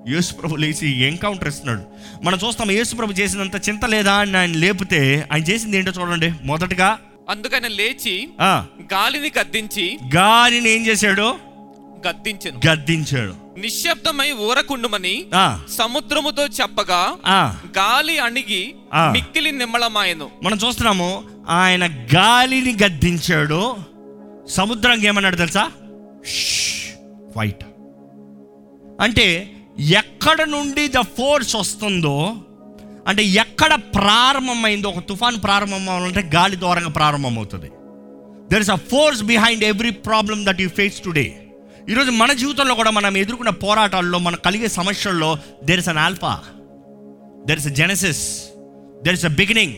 యేసు 0.08 0.34
ప్రభు 0.34 0.56
లేచి 0.56 0.88
ఎన్కౌంటర్ 1.06 1.48
ఇస్తున్నాడు. 1.48 1.82
మనం 2.24 2.38
చూస్తాం 2.46 2.70
యేసు 2.70 2.96
ప్రభు 2.96 3.12
చేసినంత 3.12 3.56
చింత 3.68 3.84
లేదా 3.84 4.14
అని 4.14 4.36
ఆయన 4.36 4.54
లేపితే 4.64 5.00
ఆయన 5.32 5.42
చేసింది 5.42 5.76
ఏంటో 5.76 5.92
చూడండి 6.00 6.32
మొదటగా 6.44 6.90
అందుకని 7.30 7.68
లేచి 7.68 8.28
గాలిని 8.92 9.32
గద్దించి 9.40 9.86
గాలిని 10.16 10.70
ఏం 10.70 10.86
చేశాడు? 10.86 11.51
గద్దించెను. 12.08 12.60
గద్దించాడు. 12.66 13.60
నిశ్శబ్దమై 13.60 14.32
ఊరకుండుమని 14.32 15.26
సముద్రముతో 15.70 16.46
చెప్పగా 16.46 17.16
ఆ. 17.26 17.56
గాలి 17.78 18.18
అణిగి. 18.18 18.74
మిక్కిలి 18.94 19.52
నిమ్మళమాయను. 19.52 20.30
మనం 20.42 20.58
చూస్తున్నాము 20.66 21.24
ఆయన 21.48 21.86
గాలిని 22.16 22.76
గద్దించాడు. 22.84 23.76
సముద్రంకి 24.48 25.06
ఏమన్నాడు 25.06 25.36
తెలుసా? 25.36 25.70
వైట్. 27.36 27.64
అంటే 29.00 29.52
ఎక్కడ 29.80 30.42
నుండి 30.42 30.88
ద 30.88 31.00
ఫోర్స్ 31.00 31.56
వస్తుందో 31.56 32.36
అంటే 33.08 33.24
ఎక్కడ 33.24 33.74
ప్రారంభమైందో 33.74 34.88
ఒక 34.88 34.98
తుఫాన్ 34.98 35.42
ప్రారంభం 35.42 35.88
అవ్వాలంటే 35.88 36.30
గాలి 36.34 36.58
ద్వారంగా 36.58 36.88
ప్రారంభమవుతుంది. 36.88 37.66
There 38.50 38.60
is 38.60 38.70
a 38.70 38.74
force 38.74 39.22
behind 39.22 39.64
every 39.64 39.90
problem 39.90 40.44
that 40.44 40.60
you 40.60 40.68
face 40.68 41.02
today 41.04 41.41
ఈరోజు 41.90 42.10
మన 42.10 42.32
జీవితంలో 42.32 42.74
కూడా 42.74 42.90
మనం 42.90 43.16
ఎదుర్కొన్న 43.16 43.50
పోరాటాల్లో 43.50 44.18
మనకు 44.18 44.42
కలిగే 44.42 44.68
సమస్యల్లో 44.68 45.38
there 45.64 45.78
is 45.78 45.88
an 45.88 45.98
alpha 45.98 46.40
there 47.46 47.58
is 47.58 47.66
a 47.66 47.70
genesis 47.70 48.22
there 49.04 49.14
is 49.14 49.24
a 49.24 49.28
beginning 49.28 49.74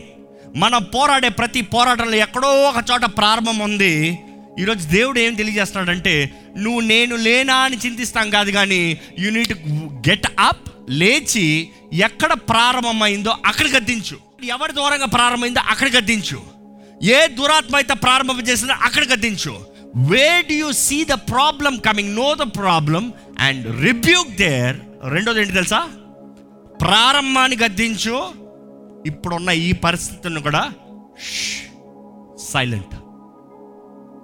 మనం 0.55 0.83
పోరాడే 0.83 1.29
ప్రతి 1.29 1.61
పోరాటంలో 1.61 2.15
ఎక్కడో 2.15 2.47
ఒక 2.47 2.83
చోట 2.91 3.05
ప్రారంభం 3.05 3.57
ఉంది. 3.59 4.19
ఈరోజు 4.59 4.87
దేవుడు 4.87 5.19
ఏం 5.19 5.33
తెలియజేస్తున్నాడంటే 5.33 6.31
నువ్వు 6.57 6.79
నేను 6.79 7.15
లేనా 7.15 7.55
అని 7.55 7.77
చింతిస్తాం 7.77 8.29
కాదు 8.29 8.51
కానీ 8.51 8.97
యూ 9.19 9.31
నీట్ 9.31 9.53
గెట్ 10.09 10.27
అప్ 10.39 10.69
లేచి 10.89 11.69
ఎక్కడ 11.93 12.33
ప్రారంభమైందో 12.33 13.33
అక్కడ 13.45 13.67
గద్దించు. 13.77 14.17
ఎవరి 14.43 14.73
దూరంగా 14.73 15.05
ప్రారంభమైందో 15.05 15.61
అక్కడ 15.67 15.87
గద్దించు. 15.97 16.41
ఏ 17.03 17.27
దురాత్మ 17.27 17.75
అయితే 17.75 17.93
ప్రారంభం 17.93 18.41
చేసిందో 18.41 18.73
అక్కడ 18.73 19.03
గద్దించు. 19.13 19.74
Way 19.97 20.41
do 20.49 20.53
you 20.53 20.71
see 20.71 21.05
the 21.05 21.11
problem 21.11 21.77
coming 21.77 22.15
know 22.15 22.35
the 22.35 22.37
problem 22.37 23.13
and 23.39 23.81
rebuke 23.81 24.29
there 24.29 24.77
రెండోది 25.03 25.39
ఏంటి 25.39 25.53
తెలుసా? 25.53 25.87
ప్రారంభాన్ని 26.81 27.57
గద్దించు. 27.57 28.45
ఇప్పుడున్న 29.05 29.49
ఈ 29.49 29.71
పరిస్థితిని 29.71 30.41
కూడా 30.41 30.71
సైలెంట్ 32.39 32.95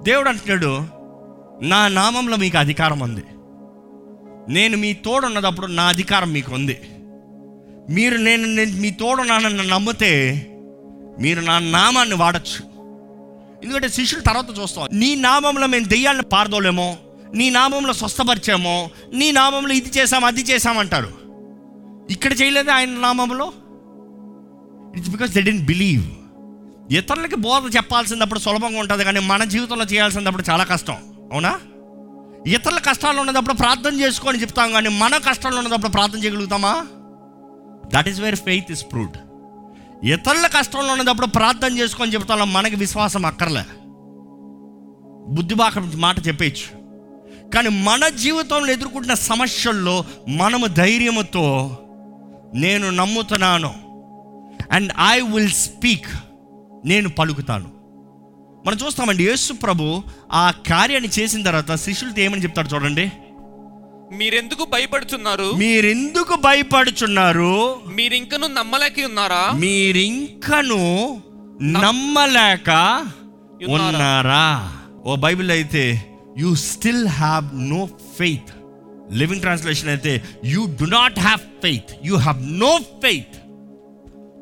దేవుడు 0.03 0.29
అంటున్నాడు 0.29 0.83
నా 1.65 1.87
నామంలో 1.87 2.37
మీకు 2.37 2.57
అధికారం 2.57 2.99
ఉంది. 2.99 3.23
నేను 4.53 4.77
మీ 4.77 4.93
తోడున్నదప్పుడు 4.93 5.67
నా 5.67 5.83
అధికారం 5.83 6.33
మీకు 6.33 6.53
ఉంది. 6.53 6.81
మీరు 7.89 8.17
నేను 8.17 8.45
నేను 8.45 8.71
మీ 8.71 8.91
తోడున్నానని 8.91 9.67
నమ్మితే 9.67 10.47
మీరు 11.19 11.41
నా 11.41 11.59
నామాన్ని 11.59 12.15
వాడచ్చు. 12.15 12.70
ఎందుకంటే 13.63 13.89
శిష్యులు 13.89 14.23
తర్వాత 14.23 14.59
చూస్తాం. 14.59 14.87
నీ 14.93 15.15
నామంలో 15.15 15.67
మేము 15.67 15.85
దెయ్యాలను 15.85 16.23
పారదోలేమో 16.23 16.97
నీ 17.33 17.49
నామంలో 17.49 17.93
స్వస్థపరిచామో 17.93 18.89
నీ 19.13 19.31
నామంలో 19.31 19.73
ఇది 19.73 19.89
చేసాం 19.99 20.25
అది 20.25 20.41
చేసామంటారు 20.41 21.11
ఇక్కడ 22.09 22.41
చేయలేదు 22.41 22.69
ఆయన 22.69 22.89
నామంలో? 22.89 23.53
It's 24.97 25.09
because 25.09 25.31
they 25.31 25.41
didn't 25.41 25.65
believe 25.65 26.03
ఇతరులకి 26.91 27.35
బోధ 27.35 27.75
చెప్పాల్సినప్పుడు 27.75 28.39
సులభంగా 28.39 28.79
ఉంటుంది 28.79 29.03
కానీ 29.03 29.19
మన 29.19 29.43
జీవితంలో 29.43 29.85
చేయాల్సినప్పుడు 29.85 30.43
చాలా 30.49 30.63
కష్టం. 30.63 30.97
అవునా? 31.33 31.59
ఇతరుల 32.47 32.79
కష్టాలు 32.79 33.19
ఉన్నప్పుడు 33.19 33.53
ప్రార్థన 33.53 33.93
చేసుకొని 33.99 34.41
చెప్తాం 34.41 34.71
కానీ 34.71 34.89
మన 34.89 35.17
కష్టాలు 35.17 35.55
ఉన్నప్పుడు 35.55 35.91
ప్రార్థన 35.91 36.19
చేయగలుగుతామా? 36.19 36.73
That 37.93 38.09
is 38.09 38.19
where 38.19 38.35
faith 38.35 38.71
is 38.71 38.83
proved 38.91 39.17
ఇతరుల 40.03 40.47
కష్టంలో 40.47 40.93
ఉన్నప్పుడు 40.93 41.27
ప్రార్థన 41.27 41.77
చేసుకొని 41.77 42.13
చెప్తాలో 42.13 42.45
మనకి 42.45 42.75
విశ్వాసం 42.75 43.25
అక్కర్లే. 43.25 43.63
బుద్ధిబాక 45.35 45.79
మాట 45.79 46.27
చెప్పేయచ్చు. 46.27 46.81
కానీ 47.49 47.69
మన 47.69 48.07
జీవితంలో 48.07 48.71
ఎదుర్కొంటున్న 48.71 49.13
సమస్యల్లో 49.13 50.05
మనము 50.27 50.67
ధైర్యముతో 50.67 51.77
నేను 52.55 52.89
నమ్ముతున్నాను 52.89 53.73
అండ్ 54.71 54.93
ఐ 55.11 55.21
విల్ 55.21 55.49
స్పీక్ 55.49 56.07
నేను 56.85 57.09
పలుకుతాను. 57.09 57.69
మనం 58.65 58.77
చూస్తామండి 58.85 59.27
యేసు 59.27 59.53
ప్రభు 59.53 60.03
ఆ 60.31 60.51
కార్యాన్ని 60.51 61.09
చేసిన 61.19 61.43
తర్వాత 61.43 61.75
శిష్యులతో 61.75 62.21
ఏమని 62.21 62.43
చెప్తాడు 62.43 62.67
చూడండి. 62.67 63.11
మీరెందుకు 64.19 64.63
భయపడుచున్నారు? 64.73 65.47
మీరెందుకు 65.61 66.35
భయపడుచున్నారు? 66.45 67.53
మీరింకను 67.97 68.47
నమ్మలేక 68.57 68.97
ఉన్నారా? 69.09 69.43
మీరింకను 69.63 70.79
నమ్మలేక 71.75 72.69
ఉన్నారా? 73.75 74.45
ఓ 75.05 75.15
బైబిల్ 75.15 75.51
అయితే 75.51 75.83
you 76.41 76.49
still 76.55 77.07
have 77.19 77.45
no 77.71 77.81
faith 78.17 78.51
living 79.19 79.41
translation 79.41 79.89
అయితే 79.89 80.13
you 80.45 80.65
do 80.81 80.89
not 80.97 81.19
have 81.19 81.41
faith 81.63 81.91
you 82.09 82.15
have 82.25 82.41
no 82.63 82.73
faith 83.03 83.37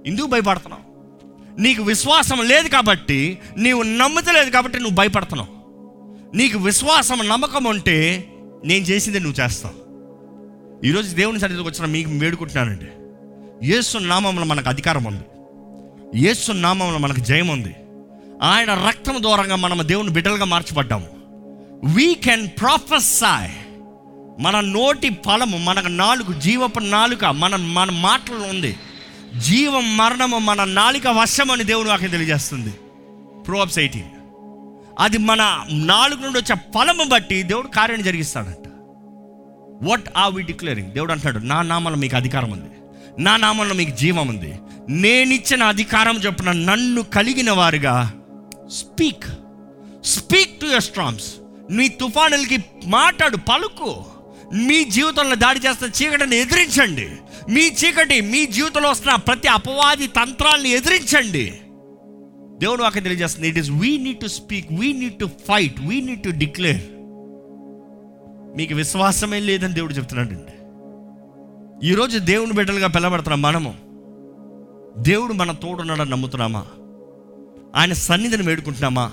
ఎందుకు 0.09 0.27
భయపడుతున్నావు? 0.27 0.85
నీకు 1.59 1.81
విశ్వాసం 1.83 2.41
లేదు 2.51 2.67
కాబట్టి 2.67 3.19
నీవు 3.57 3.81
నమ్మతలేదు 4.01 4.49
కాబట్టి 4.49 4.77
నువ్వు 4.79 4.95
భయపడుతున్నావు. 4.95 5.53
నీకు 6.35 6.57
విశ్వాసం 6.57 7.19
నమ్మకం 7.27 7.63
ఉంటే 7.63 7.97
నేను 8.65 8.85
చేసింది 8.85 9.19
నువ్వు 9.19 9.43
చేస్తావు. 9.43 9.89
ఈరోజు 10.85 11.15
దేవుని 11.15 11.39
సన్నిధికి 11.39 11.69
వచ్చిన 11.69 11.85
మీకు 11.85 12.09
వేడుకుంటున్నానండి. 12.09 12.85
యేసు 13.71 13.97
నామంలో 13.97 14.43
మనకు 14.43 14.69
అధికారం 14.69 15.03
ఉంది. 15.03 15.23
యేసు 16.25 16.51
నామంలో 16.51 16.97
మనకు 16.97 17.19
జయం 17.19 17.47
ఉంది. 17.47 17.75
ఆయన 18.43 18.73
రక్తం 18.87 19.23
దూరంగా 19.23 19.55
మనం 19.55 19.87
దేవుని 19.87 20.09
బిడ్డలుగా 20.09 20.45
మార్చబడ్డాము. 20.45 21.07
వీ 21.95 22.13
కెన్ 22.13 22.47
ప్రొఫెసాయ్ 22.47 23.51
మన 24.39 24.59
నోటి 24.59 25.09
ఫలము 25.09 25.57
మన 25.57 25.87
నాలుగు 25.87 26.39
జీవపు 26.39 26.79
నాలుక 26.79 27.25
మన 27.25 27.55
మన 27.55 27.91
మాటలు 27.91 28.37
ఉంది. 28.37 28.75
జీవం 29.37 29.97
మరణము 29.97 30.37
మన 30.37 30.63
నాలుక 30.63 31.07
వశం 31.07 31.51
అని 31.51 31.63
దేవుడు 31.63 31.89
వాక్యం 31.89 32.09
తెలియజేస్తుంది. 32.09 32.73
ప్రోబ్స్ 33.47 33.79
ఎయిటీన్ 33.79 34.18
అది 34.99 35.17
మన 35.17 35.65
నాలుగు 35.71 36.21
నుండి 36.21 36.39
వచ్చే 36.39 36.55
ఫలము 36.75 37.03
బట్టి 37.03 37.43
దేవుడు 37.43 37.67
కార్యం 37.67 38.01
జరిగిస్తాడంట. 38.01 38.67
వాట్ 39.89 40.09
ఆర్ 40.17 40.33
వి 40.33 40.43
డిక్లేరింగ్ 40.43 40.91
దేవుడు 40.91 41.11
అంటాడు 41.11 41.39
నా 41.39 41.61
నామంలో 41.61 41.97
మీకు 41.97 42.15
అధికారం 42.15 42.51
ఉంది. 42.51 42.69
నా 43.23 43.37
నామంలో 43.37 43.73
మీకు 43.73 43.97
జీవం 43.97 44.27
ఉంది. 44.27 44.55
నేనిచ్చిన 44.89 45.63
అధికారం 45.63 46.17
చెప్పిన 46.17 46.51
నన్ను 46.51 47.01
కలిగిన 47.01 47.51
వారుగా 47.51 48.13
speak 48.71 49.25
speak 50.05 50.59
to 50.59 50.65
your 50.65 50.81
storms 50.81 51.33
మీ 51.71 51.87
తుఫానులకి 51.87 52.57
మాట్లాడు 52.85 53.37
పలుకు. 53.37 54.05
మీ 54.53 54.83
జీవితంలో 54.83 55.35
దాడి 55.35 55.59
చేస్తున్న 55.59 56.03
చీకటిని 56.03 56.35
ఎదిరించండి. 56.35 57.09
మీ 57.49 57.61
చీకటి 57.61 58.21
మీ 58.21 58.45
జీవితంలో 58.45 58.89
వస్తున్న 58.89 59.15
ప్రతి 59.15 59.47
అపవాది 59.47 60.07
తంత్రాలను 60.07 60.67
ఎదిరించండి. 60.67 61.61
దేవుడు 62.59 62.83
వాక్యం 62.83 63.03
తెలియజేస్తుంది. 63.03 63.49
It 63.49 63.57
is 63.57 63.71
we 63.71 63.97
need 63.97 64.19
to 64.19 64.27
speak 64.27 64.67
we 64.73 64.93
need 64.93 65.19
to 65.19 65.25
fight 65.25 65.79
we 65.79 66.01
need 66.01 66.23
to 66.23 66.29
declare 66.29 66.81
మీకు 68.57 68.73
విశ్వాసమే 68.73 69.39
లేదని 69.39 69.73
దేవుడు 69.73 69.93
చెప్తున్నాడండి. 69.93 70.53
ఈరోజు 71.87 72.19
దేవుని 72.19 72.53
బిడ్డలుగా 72.53 72.87
పిలబడుతున్నాం 72.87 73.41
మనము 73.41 73.75
దేవుడు 74.97 75.33
మన 75.33 75.51
తోడున్నాడని 75.51 76.11
నమ్ముతున్నామా? 76.11 76.65
ఆయన 77.75 77.93
సన్నిధిని 77.93 78.43
వేడుకుంటున్నామా? 78.43 79.11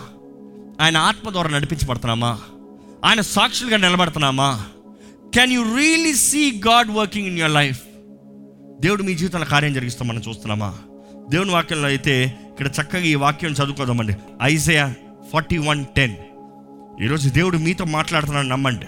ఆయన 0.80 0.96
ఆత్మ 0.96 1.30
ద్వారా 1.30 1.50
నడిపించబడుతున్నామా? 1.50 2.40
ఆయన 3.04 3.20
సాక్షులుగా 3.20 3.76
నిలబడుతున్నామా? 3.76 4.64
Can 5.34 5.52
you 5.52 5.76
really 5.76 6.14
see 6.14 6.50
God 6.50 6.90
working 6.90 7.26
in 7.26 7.38
your 7.38 7.52
life 7.52 7.82
దేవుడు 8.80 9.02
మీ 9.02 9.14
జీవితంలో 9.14 9.46
కార్యం 9.46 9.72
జరిగిస్తాం 9.72 10.08
మనం 10.08 10.22
చూస్తున్నామా? 10.28 10.78
దేవుని 11.28 11.50
వాక్యంలో 11.50 11.88
అయితే 11.88 12.38
ఇక్కడ 12.48 12.66
చక్కగా 12.66 13.02
ఈ 13.02 13.14
వాక్యం 13.14 13.50
చదువుకోదామండి. 13.50 14.14
Isaiah 14.42 14.94
forty 15.32 15.58
one 15.58 15.84
ten. 15.86 16.14
ఈరోజు 17.02 17.28
దేవుడు 17.28 17.58
మీతో 17.58 17.84
మాట్లాడుతున్నాడు 17.84 18.46
నమ్మండి. 18.46 18.86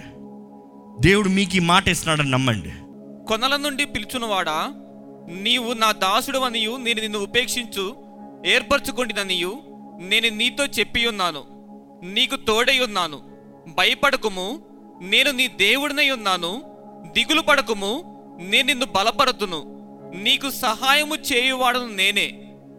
దేవుడు 1.01 1.29
మీకు 1.29 1.55
ఈ 1.55 1.59
మాట 1.59 1.87
ఇస్తున్నాడని 1.87 2.31
నమ్మండి. 2.31 2.69
కొనల 3.27 3.55
నుండి 3.55 3.85
పిలుచునవాడా? 3.85 4.71
నీవు 5.41 5.73
నా 5.73 5.91
దాసుడు 5.91 6.37
అనియు 6.37 6.77
నేను 6.77 7.01
నిన్ను 7.01 7.19
ఉపేక్షించు 7.19 7.95
ఏర్పరచుకొండిననియు 8.45 9.53
నేను 10.01 10.29
నీతో 10.29 10.65
చెప్పి 10.65 11.07
ఉన్నాను 11.07 11.43
నీకు 12.03 12.35
తోడై 12.35 12.79
ఉన్నాను 12.79 13.19
భయపడకుము 13.67 14.59
నేను 15.01 15.31
నీ 15.31 15.47
దేవుడినై 15.47 16.09
ఉన్నాను. 16.09 16.61
దిగులు 17.11 17.41
పడకుము 17.41 18.21
నేను 18.49 18.67
నిన్ను 18.67 18.85
బలపరతును. 18.85 19.78
నీకు 20.15 20.49
సహాయము 20.49 21.15
చేయువాడను 21.15 21.87
నేనే. 21.95 22.31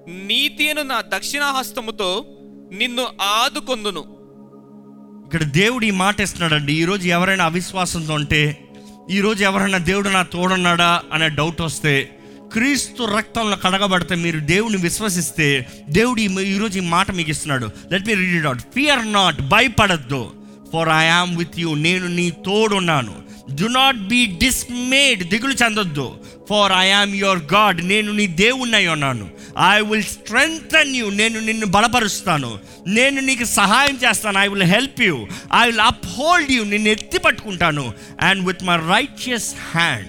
నీతి 0.09 0.71
అను 0.71 0.83
నా 0.83 1.01
దక్షిణాహస్తముతో 1.01 2.27
నిన్ను 2.73 3.07
ఆదుకొందును. 3.23 4.05
ఇక్కడ 5.25 5.43
దేవుడు 5.43 5.85
ఈ 5.85 5.91
మాట 5.91 6.21
ఇస్తున్నాడండి 6.21 6.73
ఈరోజు 6.73 7.09
ఎవరైనా 7.09 7.45
అవిశ్వాసంతో 7.45 8.15
ఉంటే 8.15 8.65
ఈరోజు 9.11 9.45
ఎవరైనా 9.45 9.79
దేవుడు 9.79 10.09
నా 10.09 10.23
తోడున్నాడా 10.23 11.03
అనే 11.13 11.29
డౌట్ 11.29 11.61
వస్తే 11.61 12.17
క్రీస్తు 12.53 13.03
రక్తంలో 13.03 13.57
కడగబడితే 13.57 14.15
మీరు 14.15 14.41
దేవుని 14.41 14.77
విశ్వసిస్తే 14.77 15.67
దేవుడు 15.91 16.21
ఈ- 16.21 16.55
ఈరోజు 16.55 16.79
ఈ 16.79 16.81
మాట 16.81 17.11
మీకు 17.11 17.31
ఇస్తున్నాడు. 17.31 17.71
Let 17.93 18.07
me 18.07 18.15
read 18.15 18.37
it 18.37 18.47
out 18.47 18.61
fear 18.61 19.13
not 19.13 19.41
భయపడద్దు. 19.41 20.33
For 20.73 20.89
I 20.89 21.07
am 21.07 21.39
with 21.39 21.59
you 21.59 21.75
నేను 21.75 22.07
నీ 22.07 22.31
తోడున్నాను. 22.31 23.31
డు 23.61 23.67
నాట్ 23.67 23.97
బీ 23.97 24.27
డిస్మేడ్ 24.27 25.29
దిగులు 25.29 25.53
చెందొద్దు. 25.53 26.25
For 26.50 26.73
I 26.73 26.90
am 26.90 27.14
your 27.14 27.38
God 27.54 27.88
నేను 27.88 28.12
నీ 28.12 28.26
దేవుణ్ణి 28.26 28.86
ఉన్నాను 28.86 29.30
ఐ 29.73 29.80
విల్ 29.80 30.02
స్ట్రెంగ్తన్ 30.02 30.97
యూ 30.97 31.10
నేను 31.10 31.41
నిన్ను 31.41 31.67
బలపరుస్తాను. 31.67 32.58
నేను 32.86 33.21
నీకు 33.21 33.45
సహాయం 33.45 33.97
చేస్తాను. 33.97 34.39
I 34.39 34.49
will 34.49 34.63
help 34.63 35.02
you 35.02 35.26
I 35.54 35.67
will 35.67 35.80
uphold 36.06 36.50
you 36.50 36.65
నిన్ను 36.65 36.89
ఎత్తి 36.89 37.19
పట్టుకుంటాను. 37.19 37.93
And 38.21 38.47
with 38.47 38.65
my 38.65 38.76
righteous 38.76 39.54
hand 39.71 40.08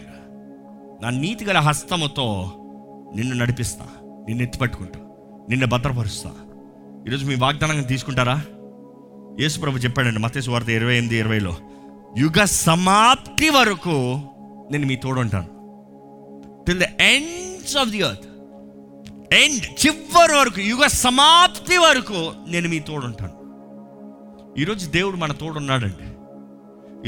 నా 1.03 1.09
నీతి 1.09 1.45
గల 1.45 1.57
హస్తముతో 1.57 2.53
నిన్ను 3.15 3.35
నడిపిస్తా. 3.35 3.85
నిన్ను 4.27 4.43
ఎత్తి 4.43 4.59
పట్టుకుంటా. 4.59 4.99
నిన్ను 5.49 5.67
భద్రపరుస్తా. 5.67 6.31
ఈరోజు 7.07 7.25
మీ 7.25 7.35
వాగ్దానం 7.35 7.81
తీసుకుంటారా? 7.81 8.41
యేసుప్రభు 9.39 9.77
చెప్పాడండి 9.77 10.19
మతేసు 10.19 10.51
వార్త 10.51 10.69
ఇరవై 10.69 10.97
ఎనిమిది 10.97 11.15
ఇరవైలో 11.15 11.57
యుగ 12.17 12.43
సమాప్తి 12.43 13.49
వరకు 13.49 14.21
నేను 14.71 14.85
మీ 14.87 14.95
తోడుంటాను 14.95 15.60
till 16.67 16.79
the 16.79 16.83
ends 16.83 17.77
of 17.77 17.89
the 17.89 17.97
earth 17.97 18.25
end 19.33 19.85
చివరి 19.85 20.33
వరకు 20.33 20.61
యుగ 20.61 20.87
సమాప్తి 20.87 21.77
వరకు 21.77 22.33
నేను 22.47 22.69
మీ 22.69 22.79
తోడుంటాను. 22.79 23.41
ఈరోజు 24.59 24.89
దేవుడు 24.89 25.17
మన 25.17 25.31
తోడున్నాడండి. 25.31 26.07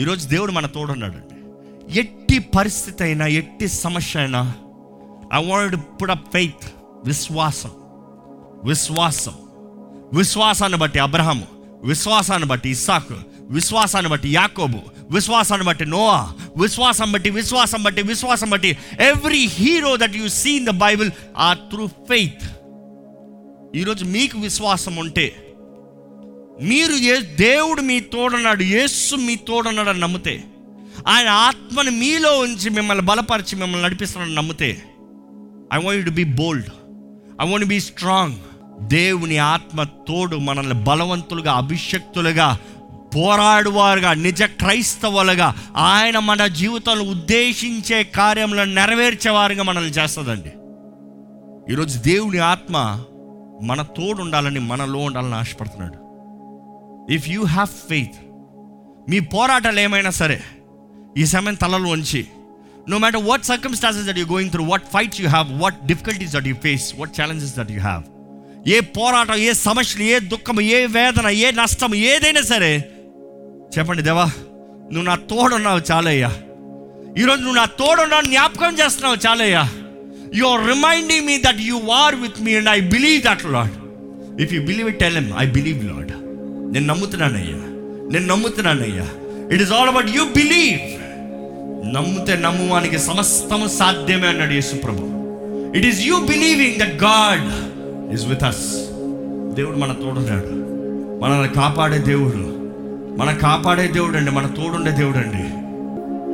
ఈరోజు 0.01 0.27
దేవుడు 0.27 0.51
మన 0.51 0.65
తోడున్నాడండి. 0.65 1.33
ఎట్టి 1.99 2.39
పరిస్థితి 2.39 3.03
అయినా 3.03 3.27
ఎట్టి 3.27 3.67
సమస్య 3.67 4.19
అయినా 4.19 4.55
I 5.33 5.45
want 5.45 5.75
put 6.01 6.11
up 6.11 6.33
faith 6.33 6.71
విశ్వాసం 7.05 7.71
విశ్వాసం. 8.65 9.33
విశ్వాసాన్ని 10.13 10.77
బట్టి 10.77 10.99
అబ్రహాము 10.99 11.47
విశ్వాసాన్ని 11.83 12.47
బట్టి 12.47 12.69
ఇస్సాకు 12.69 13.13
విశ్వాసాన్ని 13.53 14.09
బట్టి 14.09 14.29
యాకోబు 14.33 14.79
విశ్వాసాన్ని 15.11 15.65
బట్టి 15.65 15.85
నోవా 15.85 16.19
విశ్వాసం 16.57 17.11
బట్టి 17.11 17.29
విశ్వాసం 17.29 17.83
బట్టి 17.83 18.01
విశ్వాసం 18.01 18.49
బట్టి 18.49 18.71
every 18.99 19.47
hero 19.47 19.97
that 19.97 20.15
you 20.15 20.27
see 20.27 20.51
in 20.55 20.65
the 20.65 20.73
Bible 20.77 21.11
are 21.37 21.57
through 21.71 21.87
faith. 22.09 22.45
ఈరోజు 23.75 24.05
మీకు 24.05 24.39
విశ్వాసం 24.39 24.95
ఉంటే 24.95 25.27
మీరు 26.61 26.93
ఏ 27.05 27.15
దేవుడు 27.39 27.81
మీ 27.81 27.99
తోడన్నాడు 27.99 28.63
యేసు 28.63 29.15
మీ 29.15 29.35
తోడున్నాడు 29.47 29.89
అని 29.89 29.99
నమ్మితే 29.99 30.35
ఆయన 31.07 31.29
ఆత్మని 31.43 31.91
మీలో 31.91 32.39
ఉంచి 32.39 32.69
మిమ్మల్ని 32.69 33.03
బలపరిచి 33.03 33.55
మిమ్మల్ని 33.55 33.85
నడిపిస్తున్నాడని 33.85 34.35
నమ్మితే 34.35 34.69
I 35.73 35.79
want 35.83 36.05
to 36.05 36.11
be 36.11 36.23
bold 36.33 36.69
I 37.41 37.49
want 37.49 37.65
be 37.65 37.79
strong 37.79 38.37
దేవుని 38.87 39.37
ఆత్మ 39.47 39.83
తోడు 40.07 40.37
మనల్ని 40.39 40.73
బలవంతులుగా 40.83 41.53
అభిషక్తులుగా 41.53 42.47
పోరాడువారుగా 43.15 44.13
నిజ 44.13 44.43
క్రైస్తవులుగా. 44.43 45.55
ఆయన 45.75 46.19
మన 46.19 46.47
జీవితంలో 46.47 47.03
ఉద్దేశించే 47.03 48.03
కార్యంలో 48.03 48.65
నెరవేర్చేవారుగా 48.65 49.63
మనల్ని 49.63 49.91
చేస్తుందండి. 49.91 50.51
ఈరోజు 51.73 51.99
దేవుని 51.99 52.37
ఆత్మ 52.37 53.03
మన 53.61 53.81
తోడు 53.81 54.21
ఉండాలని 54.21 54.59
మనలో 54.59 54.99
ఉండాలని 54.99 55.35
ఆశపడుతున్నాడు. 55.35 55.97
ఇఫ్ 57.13 57.29
యూ 57.29 57.43
హ్యావ్ 57.43 57.67
ఫెయిత్ 57.89 58.17
మీ 59.09 59.19
పోరాటాలు 59.19 59.79
ఏమైనా 59.79 60.09
సరే 60.09 60.41
ఈ 61.17 61.25
సమయం 61.25 61.53
తలలో 61.53 61.89
ఉంచి 61.89 62.25
no 62.89 62.97
matter 62.97 63.23
what 63.23 63.45
circumstances 63.45 64.07
that 64.07 64.17
you 64.17 64.25
going 64.25 64.51
through 64.51 64.63
what 64.63 64.83
fights 64.93 65.21
you 65.21 65.27
have 65.27 65.61
what 65.61 65.85
difficulties 65.85 66.33
that 66.33 66.47
you 66.47 66.55
face 66.55 66.95
what 66.99 67.21
challenges 67.21 67.55
that 67.55 67.71
you 67.71 67.79
have 67.79 68.03
ఏ 68.67 68.79
పోరాటం 68.79 69.33
ఏ 69.33 69.53
సమస్యలు 69.53 70.03
ఏ 70.03 70.19
దుఃఖం 70.19 70.61
ఏ 70.61 70.85
వేదన 70.85 71.27
ఏ 71.27 71.51
నష్టం 71.51 71.95
ఏదైనా 71.95 72.41
సరే 72.41 72.89
చెప్పండి 73.77 74.01
దేవా 74.01 74.25
నువ్వు 74.91 75.01
నా 75.01 75.15
తోడున్నావు 75.15 75.81
చాలయ్యా. 75.91 76.31
ఈరోజు 77.17 77.41
నువ్వు 77.41 77.55
నా 77.55 77.65
తోడున్నావు 77.65 78.21
జ్ఞాపకం 78.21 78.73
చేస్తున్నావు 78.73 79.27
చాలయ్యా. 79.27 79.69
You 80.35 80.45
are 80.45 80.67
reminding 80.67 81.25
me 81.25 81.37
that 81.37 81.61
you 81.61 81.81
are 81.91 82.15
with 82.15 82.41
me 82.41 82.55
and 82.55 82.69
I 82.69 82.79
believe 82.79 83.23
that 83.23 83.45
Lord 83.45 83.71
if 84.41 84.53
you 84.53 84.61
believe 84.61 84.89
it 84.89 84.99
tell 84.99 85.33
I 85.37 85.45
believe 85.51 85.85
Lord 85.85 86.11
నేను 86.73 86.85
నమ్ముతున్నానయ్యా. 86.85 87.55
నేను 88.11 88.27
నమ్ముతున్నానయ్యా. 88.27 89.05
It 89.51 89.61
is 89.61 89.71
all 89.71 89.87
about 89.89 90.09
you 90.09 90.23
believe 90.23 90.79
నమ్మితే 91.93 92.37
నమ్మువానికి 92.37 92.99
సమస్తము 92.99 93.67
సాధ్యమే 93.67 94.27
అన్నాడు 94.27 94.51
యేసుప్రభు 94.51 95.09
it 95.77 95.85
is 95.85 96.01
you 96.01 96.19
believing 96.19 96.75
that 96.75 97.03
God 97.03 97.47
is 98.13 98.25
with 98.25 98.43
us 98.43 98.63
దేవుడు 99.55 99.77
మన 99.77 99.93
తోడున్నాడు. 99.93 100.47
మనల్ని 101.23 101.49
కాపాడే 101.49 101.97
దేవుడు. 101.97 102.62
మన 103.17 103.31
కాపాడే 103.33 103.87
దేవుడు 103.87 104.17
అండి 104.17 104.31
మన 104.31 104.47
తోడుండే 104.47 104.91
దేవుడు 104.91 105.17
అండి 105.17 105.43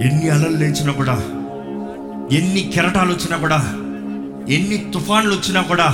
ఎన్ని 0.08 0.30
అలలు 0.30 0.58
లేచినా 0.58 0.92
కూడా 0.92 1.14
ఎన్ని 2.38 2.72
కెరటాలు 2.74 3.14
వచ్చినా 3.14 3.38
కూడా 3.38 3.58
ఎన్ని 4.50 4.92
తుఫాన్లు 4.94 5.36
వచ్చినా 5.36 5.62
కూడా 5.62 5.88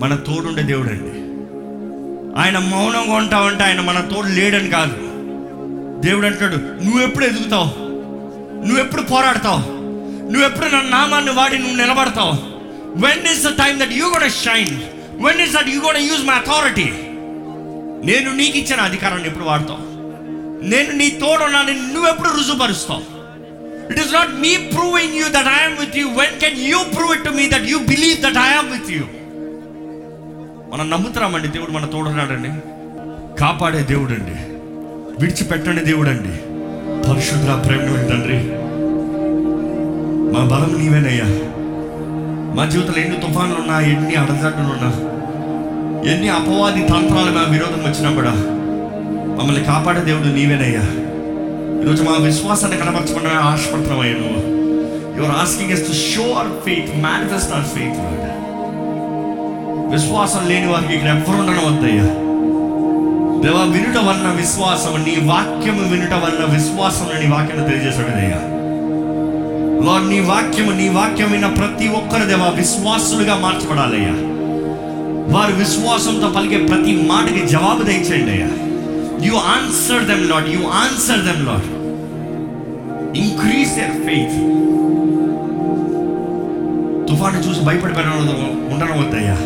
మన 0.00 0.14
తోడుండే 0.14 0.62
దేవుడు 0.62 0.88
అండి 0.88 1.12
ఆయన 2.40 2.58
మౌనంగా 2.58 3.14
ఉంటావంటే 3.14 3.64
ఆయన 3.64 3.80
మన 3.80 4.00
తోడు 4.00 4.26
లేడని 4.26 4.70
కాదు. 4.70 4.96
దేవుడు 6.00 6.26
అంటాడు 6.26 6.56
నువ్వెప్పుడు 6.56 7.24
ఎదుగుతావు? 7.24 7.68
నువ్వెప్పుడు 8.66 9.02
పోరాడతావు? 9.02 9.62
నువ్వెప్పుడు 10.32 10.66
నా 10.66 10.82
నామాన్ని 10.82 11.30
వాడి 11.30 11.58
నువ్వు 11.58 11.76
నిలబడతావు? 11.76 12.34
When 13.06 13.26
is 13.26 13.44
the 13.44 13.48
time 13.48 13.80
that 13.80 13.92
you 13.92 14.04
gotta 14.08 14.26
shine 14.44 14.74
when 15.26 15.40
is 15.40 15.52
that 15.52 15.68
you 15.68 15.80
gotta 15.80 15.96
use 15.96 16.26
my 16.26 16.34
authority 16.34 16.86
నేను 18.04 18.32
నీకు 18.32 18.56
ఇచ్చిన 18.58 18.80
అధికారాన్ని 18.80 19.28
ఎప్పుడు 19.28 19.44
వాడతావు? 19.44 19.82
నేను 20.68 20.92
నీ 20.92 21.10
తోడున్నాను 21.10 21.94
నువ్వెప్పుడు 21.94 22.28
రుజుపరుస్తావు 22.28 23.02
it 23.92 24.00
is 24.00 24.12
not 24.14 24.34
me 24.34 24.56
proving 24.56 25.14
you 25.14 25.24
that 25.28 25.48
I'm 25.60 25.78
with 25.78 25.96
you 25.96 26.08
when 26.08 26.40
can 26.40 26.58
you 26.58 26.78
prove 26.94 27.12
it 27.16 27.24
to 27.24 27.30
me 27.30 27.48
that 27.48 27.64
you 27.64 27.78
believe 27.78 28.20
that 28.20 28.38
I'm 28.38 28.72
with 28.72 28.90
you 28.90 29.04
మనం 30.72 30.90
నమ్ముతున్నామండి 30.90 31.48
దేవుడు 31.48 31.70
మన 31.70 31.84
తోడున్నాడండి. 31.84 32.48
కాపాడే 33.40 33.82
దేవుడు 33.82 34.12
అండి 34.12 34.36
విడిచిపెట్టండి 35.20 35.84
దేవుడు 35.84 36.08
అండి 36.08 36.32
పరిశుద్ధ 37.08 37.66
ప్రేమ 37.66 38.08
తండ్రి. 38.10 38.38
మా 40.32 40.44
బలం 40.44 40.78
నీవేనయ్యా. 40.80 41.24
మా 42.56 42.64
జీవితంలో 42.64 42.98
ఎన్ని 42.98 43.20
తుఫాన్లు 43.20 43.60
ఉన్నా 43.60 43.80
ఎన్ని 43.80 44.14
అడజాటలు 44.14 44.72
ఉన్నా 44.72 45.13
ఎన్ని 46.06 46.28
అపవాది 46.28 46.80
తంత్రాలు 46.82 47.30
మా 47.30 47.42
విరోధం 47.50 47.82
వచ్చినా 47.84 48.10
కూడా 48.10 48.32
మమ్మల్ని 49.36 49.64
కాపాడే 49.64 50.00
దేవుడు 50.00 50.28
నీవేనయ్యా. 50.28 50.84
ఈరోజు 51.82 52.02
మా 52.02 52.12
విశ్వాసాన్ని 52.24 52.78
కనపరచమని 52.78 53.38
ఆశపడుతున్నామయ్యా 53.44 54.16
నువ్వు. 54.18 54.40
You're 55.16 55.36
asking 55.36 55.70
us 55.70 55.86
to 55.86 55.92
show 56.04 56.22
our 56.32 56.52
faith 56.64 56.90
manifest 56.96 57.52
our 57.52 57.70
faith 57.74 58.00
విశ్వాసం 59.92 60.48
లేని 60.48 60.66
వారికి 60.66 60.94
ఇక్కడ 60.94 61.08
ఎవ్వరు 61.08 61.38
ఉండడం 61.38 61.64
వద్దయ్యా 61.66 62.06
దేవా 63.42 63.62
వినుట 63.64 63.96
వలన 63.98 64.32
విశ్వాసం 64.36 64.94
నీ 65.04 65.14
వాక్యము 65.26 65.82
వినుట 65.88 66.14
వలన 66.14 66.44
విశ్వాసం 66.52 67.08
నీ 67.20 67.26
వాక్యం 67.26 67.64
తెలియజేసాడయ్యా 67.64 68.40
లార్డ్ 69.86 70.08
నీ 70.08 70.20
వాక్యము 70.30 70.72
నీ 70.72 70.88
వాక్యం 70.88 71.32
విన్న 71.32 71.46
ప్రతి 71.58 71.88
ఒక్కరు 71.88 72.24
దేవా 72.24 72.48
విశ్వాసులుగా 72.54 73.36
మార్చబడాలయ్యా. 73.36 74.14
వారు 75.32 75.52
విశ్వాసంతో 75.54 76.28
పలికే 76.30 76.58
ప్రతి 76.66 76.92
మాటకి 77.08 77.42
జవాబు 77.46 77.82
దయచేయండి 77.84 78.32
అయ్యా. 78.32 78.50
You 79.24 79.36
answer 79.52 80.04
them 80.04 80.24
Lord 80.30 80.48
you 80.48 80.62
answer 80.80 81.22
them 81.26 81.42
Lord 81.46 81.68
increase 83.18 83.74
your 83.78 83.96
faith 84.04 84.36
తుఫాను 87.08 87.40
చూసి 87.46 87.60
భయపడిపోయిన 87.66 88.10
ఉండడం 88.72 88.96
వద్దయ్యా 89.00 89.36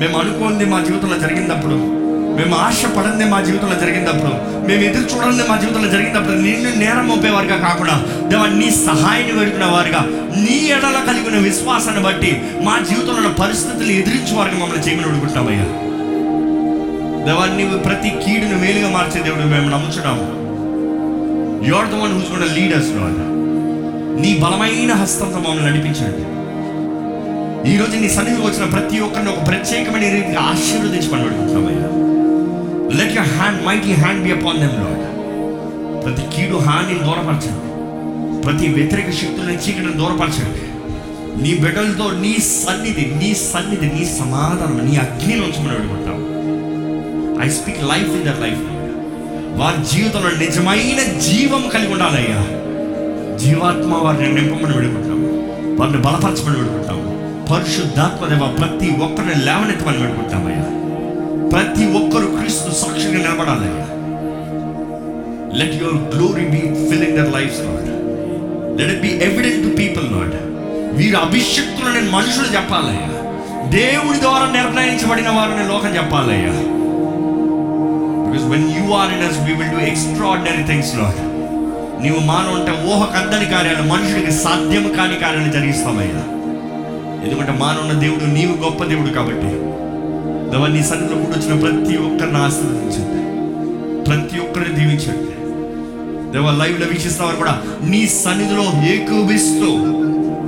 మేము 0.00 0.16
అనుకోంది 0.18 0.64
మా 0.66 0.78
జీవితంలో 0.80 1.16
జరిగినప్పుడు 1.18 1.76
మేము 2.38 2.54
ఆశపడందే 2.56 3.24
మా 3.24 3.40
జీవితంలో 3.40 3.74
జరిగినప్పుడు 3.74 4.32
మేము 4.68 4.82
ఎదురు 4.82 5.06
చూడండి 5.12 5.48
మా 5.48 5.56
జీవితంలో 5.56 5.88
జరిగినప్పుడు 5.88 6.36
నిన్ను 6.38 6.70
నేరం 6.76 7.08
మోపేవారుగా 7.08 7.56
కాకుండా 7.58 7.96
దేవా 8.28 8.46
నీ 8.54 8.70
సహాయాన్ని 8.80 9.32
వేడుకునే 9.32 9.64
వారుగా 9.66 10.02
నీ 10.36 10.56
ఎడల 10.68 11.04
కలిగిన 11.06 11.36
విశ్వాసాన్ని 11.40 12.02
బట్టి 12.02 12.30
మా 12.62 12.78
జీవితంలో 12.90 13.14
ఉన్న 13.14 13.32
పరిస్థితులు 13.42 13.92
ఎదిరించే 13.92 14.34
వారుగా 14.34 14.58
మమ్మల్ని 14.58 14.84
చేయమని 14.84 15.08
అడుగుతున్నామయ్యా. 15.08 15.66
దేవా 17.26 17.46
నీవు 17.56 17.78
ప్రతి 17.78 18.10
కీడును 18.24 18.58
మేలుగా 18.58 18.90
మార్చే 18.90 19.22
దేవుడు 19.22 19.48
మేము 19.48 19.70
నమ్ముచున్నాము. 19.70 20.26
యువర్ 21.66 21.88
ద 21.88 22.02
వన్ 22.02 22.12
హూస్ 22.12 22.30
కూడా 22.30 22.44
లీడర్స్ 22.54 22.92
నీ 24.22 24.38
బలమైన 24.38 24.92
హస్తంతో 24.92 25.38
మమ్మల్ని 25.38 25.66
నడిపించండి. 25.66 26.24
ఈరోజు 27.72 27.96
నీ 27.96 28.08
సన్నిధికి 28.08 28.46
వచ్చిన 28.46 28.64
ప్రతి 28.70 29.00
ఒక్కరిని 29.00 29.30
ఒక 29.30 29.48
ప్రత్యేకమైన 29.48 30.06
రీతిగా 30.14 30.40
ఆశీర్వదించమని 30.40 31.22
అడుగుతున్నామయ్యా. 31.22 31.87
Let 32.94 33.10
your 33.10 33.28
hand 33.28 33.66
mighty 33.66 33.92
hand 33.92 34.22
be 34.24 34.32
upon 34.32 34.58
them 34.58 34.72
Lord 34.72 35.04
ప్రతి 36.04 36.36
కీడు 36.36 36.56
హానిని 36.56 36.98
దూరపరచండి. 36.98 37.64
ప్రతి 38.42 38.68
వ్యతిరేక 38.68 39.10
శక్తులను 39.10 39.52
చీకటిని 39.52 39.92
దూరపరచండి. 39.92 40.64
నీ 41.42 41.58
బిడ్డలతో 41.58 42.10
నీ 42.10 42.36
సన్నిధి 42.38 43.14
నీ 43.14 43.34
సన్నిధి 43.34 43.86
నీ 43.86 44.04
సమాధానం 44.18 44.90
నీ 44.90 44.96
అగ్నిలో 44.96 45.44
ఉంచమని 45.44 45.76
అడుగుంటావు 45.78 46.22
I 47.44 47.48
speak 47.48 47.82
life 47.82 48.10
in 48.10 48.24
their 48.24 48.40
life 48.40 48.62
వారి 49.60 49.96
జీవితంలో 49.96 50.30
నిజమైన 50.30 51.18
జీవం 51.18 51.68
కలిగి 51.68 51.92
ఉండాలయ్యా. 51.92 52.40
జీవాత్మ 53.36 53.94
వారిని 53.94 54.34
నింపమని 54.34 54.76
వేడుకుంటాం 54.76 55.20
వారిని 55.80 55.98
బలపరచమని 55.98 56.56
వేడుకుంటాం 56.56 56.98
పరిశుద్ధాత్మ 57.52 58.26
దేవ 58.26 58.56
ప్రతి 58.58 58.90
ఒక్కరిని 59.02 59.44
లేవనెత్తమని 59.44 59.96
వేడుకుంటామయ్యా 59.96 60.64
ప్రతి 61.52 61.86
ఒక్కరు 61.86 62.26
క్రీస్తు 62.38 62.70
సాక్షిగా 62.70 63.12
నిలబడాలయ్యా 63.12 63.86
let 65.58 65.74
your 65.74 66.16
glory 66.16 66.44
be 66.44 66.60
filling 66.90 67.16
their 67.16 67.32
life 67.32 67.58
not 67.66 67.88
let 68.80 68.92
it 68.92 69.02
be 69.02 69.08
evident 69.08 69.62
to 69.62 69.76
people 69.76 70.12
not 70.12 70.36
వీరు 70.96 71.16
అభిషక్తులని 71.16 72.10
మనుషులు 72.10 72.56
చెప్పాలయ్యా 72.56 73.08
దేవుడి 73.70 74.18
ద్వారా 74.18 74.46
నిర్ణయించబడిన 74.46 75.28
వారిని 75.28 75.68
లోకం 75.68 75.96
చెప్పాలయ్యా 75.96 76.52
because 78.24 78.50
when 78.50 78.70
you 78.78 78.92
are 78.92 79.12
in 79.12 79.22
us 79.22 79.38
we 79.38 79.52
will 79.52 79.74
do 79.78 79.80
extraordinary 79.80 80.62
things 80.62 80.96
Lord 80.96 81.20
నీవు 82.02 82.18
మానవ 82.18 82.54
అంటే 82.54 82.72
ఊహకు 82.72 83.50
కార్యాలు 83.50 83.82
మనుషుడికి 83.82 84.32
సాధ్యము 84.32 84.88
కాని 84.88 85.14
కార్యాలు 85.14 85.52
జరిగిస్తామయ్యా. 85.52 86.22
ఎందుకంటే 87.24 87.52
మానవున్న 87.52 87.92
దేవుడు 87.92 88.24
నీవు 88.24 88.64
గొప్ప 88.64 88.84
దేవుడు 88.84 89.10
కాబట్టి. 89.10 89.67
దేవా 90.50 90.68
నీ 90.68 90.82
సన్నిధిలో 90.82 91.16
కూడా 91.18 91.34
వచ్చిన 91.36 91.54
ప్రతి 91.60 91.94
ఒక్కరిని 92.04 92.38
ఆశీర్వదించండి 92.40 93.22
ప్రతి 94.08 94.36
ఒక్కరిని 94.40 94.74
దీవించండి 94.78 95.26
దేవా 96.32 96.50
లైవ్లో 96.52 96.86
వీక్షిస్తున్నవారు 96.86 97.38
కూడా 97.38 97.54
నీ 97.90 98.00
సన్నిధిలో 98.16 98.64
ఏకూపిస్తూ 98.92 99.68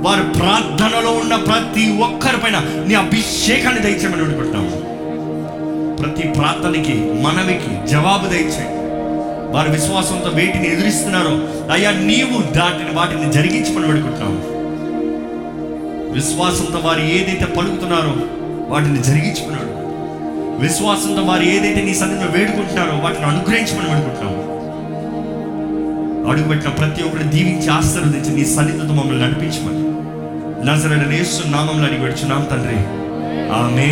వారి 0.05 0.23
ప్రార్థనలో 0.37 1.11
ఉన్న 1.13 1.33
ప్రతి 1.47 1.83
ఒక్కరి 2.01 2.37
పైన 2.43 2.57
నీ 2.87 2.93
అభిషేకాన్ని 2.95 3.81
దయచేయమని 3.81 4.23
వేడుకుంటున్నాము 4.23 4.77
ప్రతి 5.99 6.23
ప్రార్థనకి 6.37 6.95
మనవికి 7.25 7.71
జవాబు 7.91 8.27
దయచేయండి 8.27 8.79
వారి 9.53 9.69
విశ్వాసంతో 9.69 10.29
వేటిని 10.29 10.67
ఎదురిస్తున్నారో 10.67 11.33
అయ్యా 11.73 11.91
నీవు 12.03 12.37
దాటిని 12.57 12.93
వాటిని 12.95 13.27
జరిగించమని 13.31 13.87
వేడుకుంటున్నాము 13.87 14.39
విశ్వాసంతో 16.13 16.79
వారు 16.79 17.03
ఏదైతే 17.17 17.47
పలుకుతున్నారో 17.57 18.13
వాటిని 18.69 19.01
జరిగించుకున్నాడు 19.03 19.69
విశ్వాసంతో 20.61 21.21
వారు 21.21 21.43
ఏదైతే 21.43 21.81
నీ 21.81 21.93
సన్నిధిలో 21.93 22.31
వేడుకుంటున్నారో 22.31 22.99
వాటిని 22.99 23.25
అనుగ్రహించమని 23.25 23.89
వేడుకుంటున్నాము 23.89 24.41
అడుగుపెట్టిన 26.29 26.69
ప్రతి 26.69 27.03
ఒక్కరిని 27.03 27.31
దీవించి 27.31 27.69
ఆశీర్వదించి 27.69 28.35
నీ 28.35 28.45
సన్నిధితో 28.55 28.93
మమ్మల్ని 28.93 29.23
నడిపించమని. 29.23 29.81
నజరడ 30.67 31.07
నేస్తు 31.07 31.47
నామంలో 31.47 31.85
అడిగి 31.87 32.01
పెడుచున్నాం 32.01 32.47
తండ్రి. 32.51 32.79
ఆమె 33.53 33.87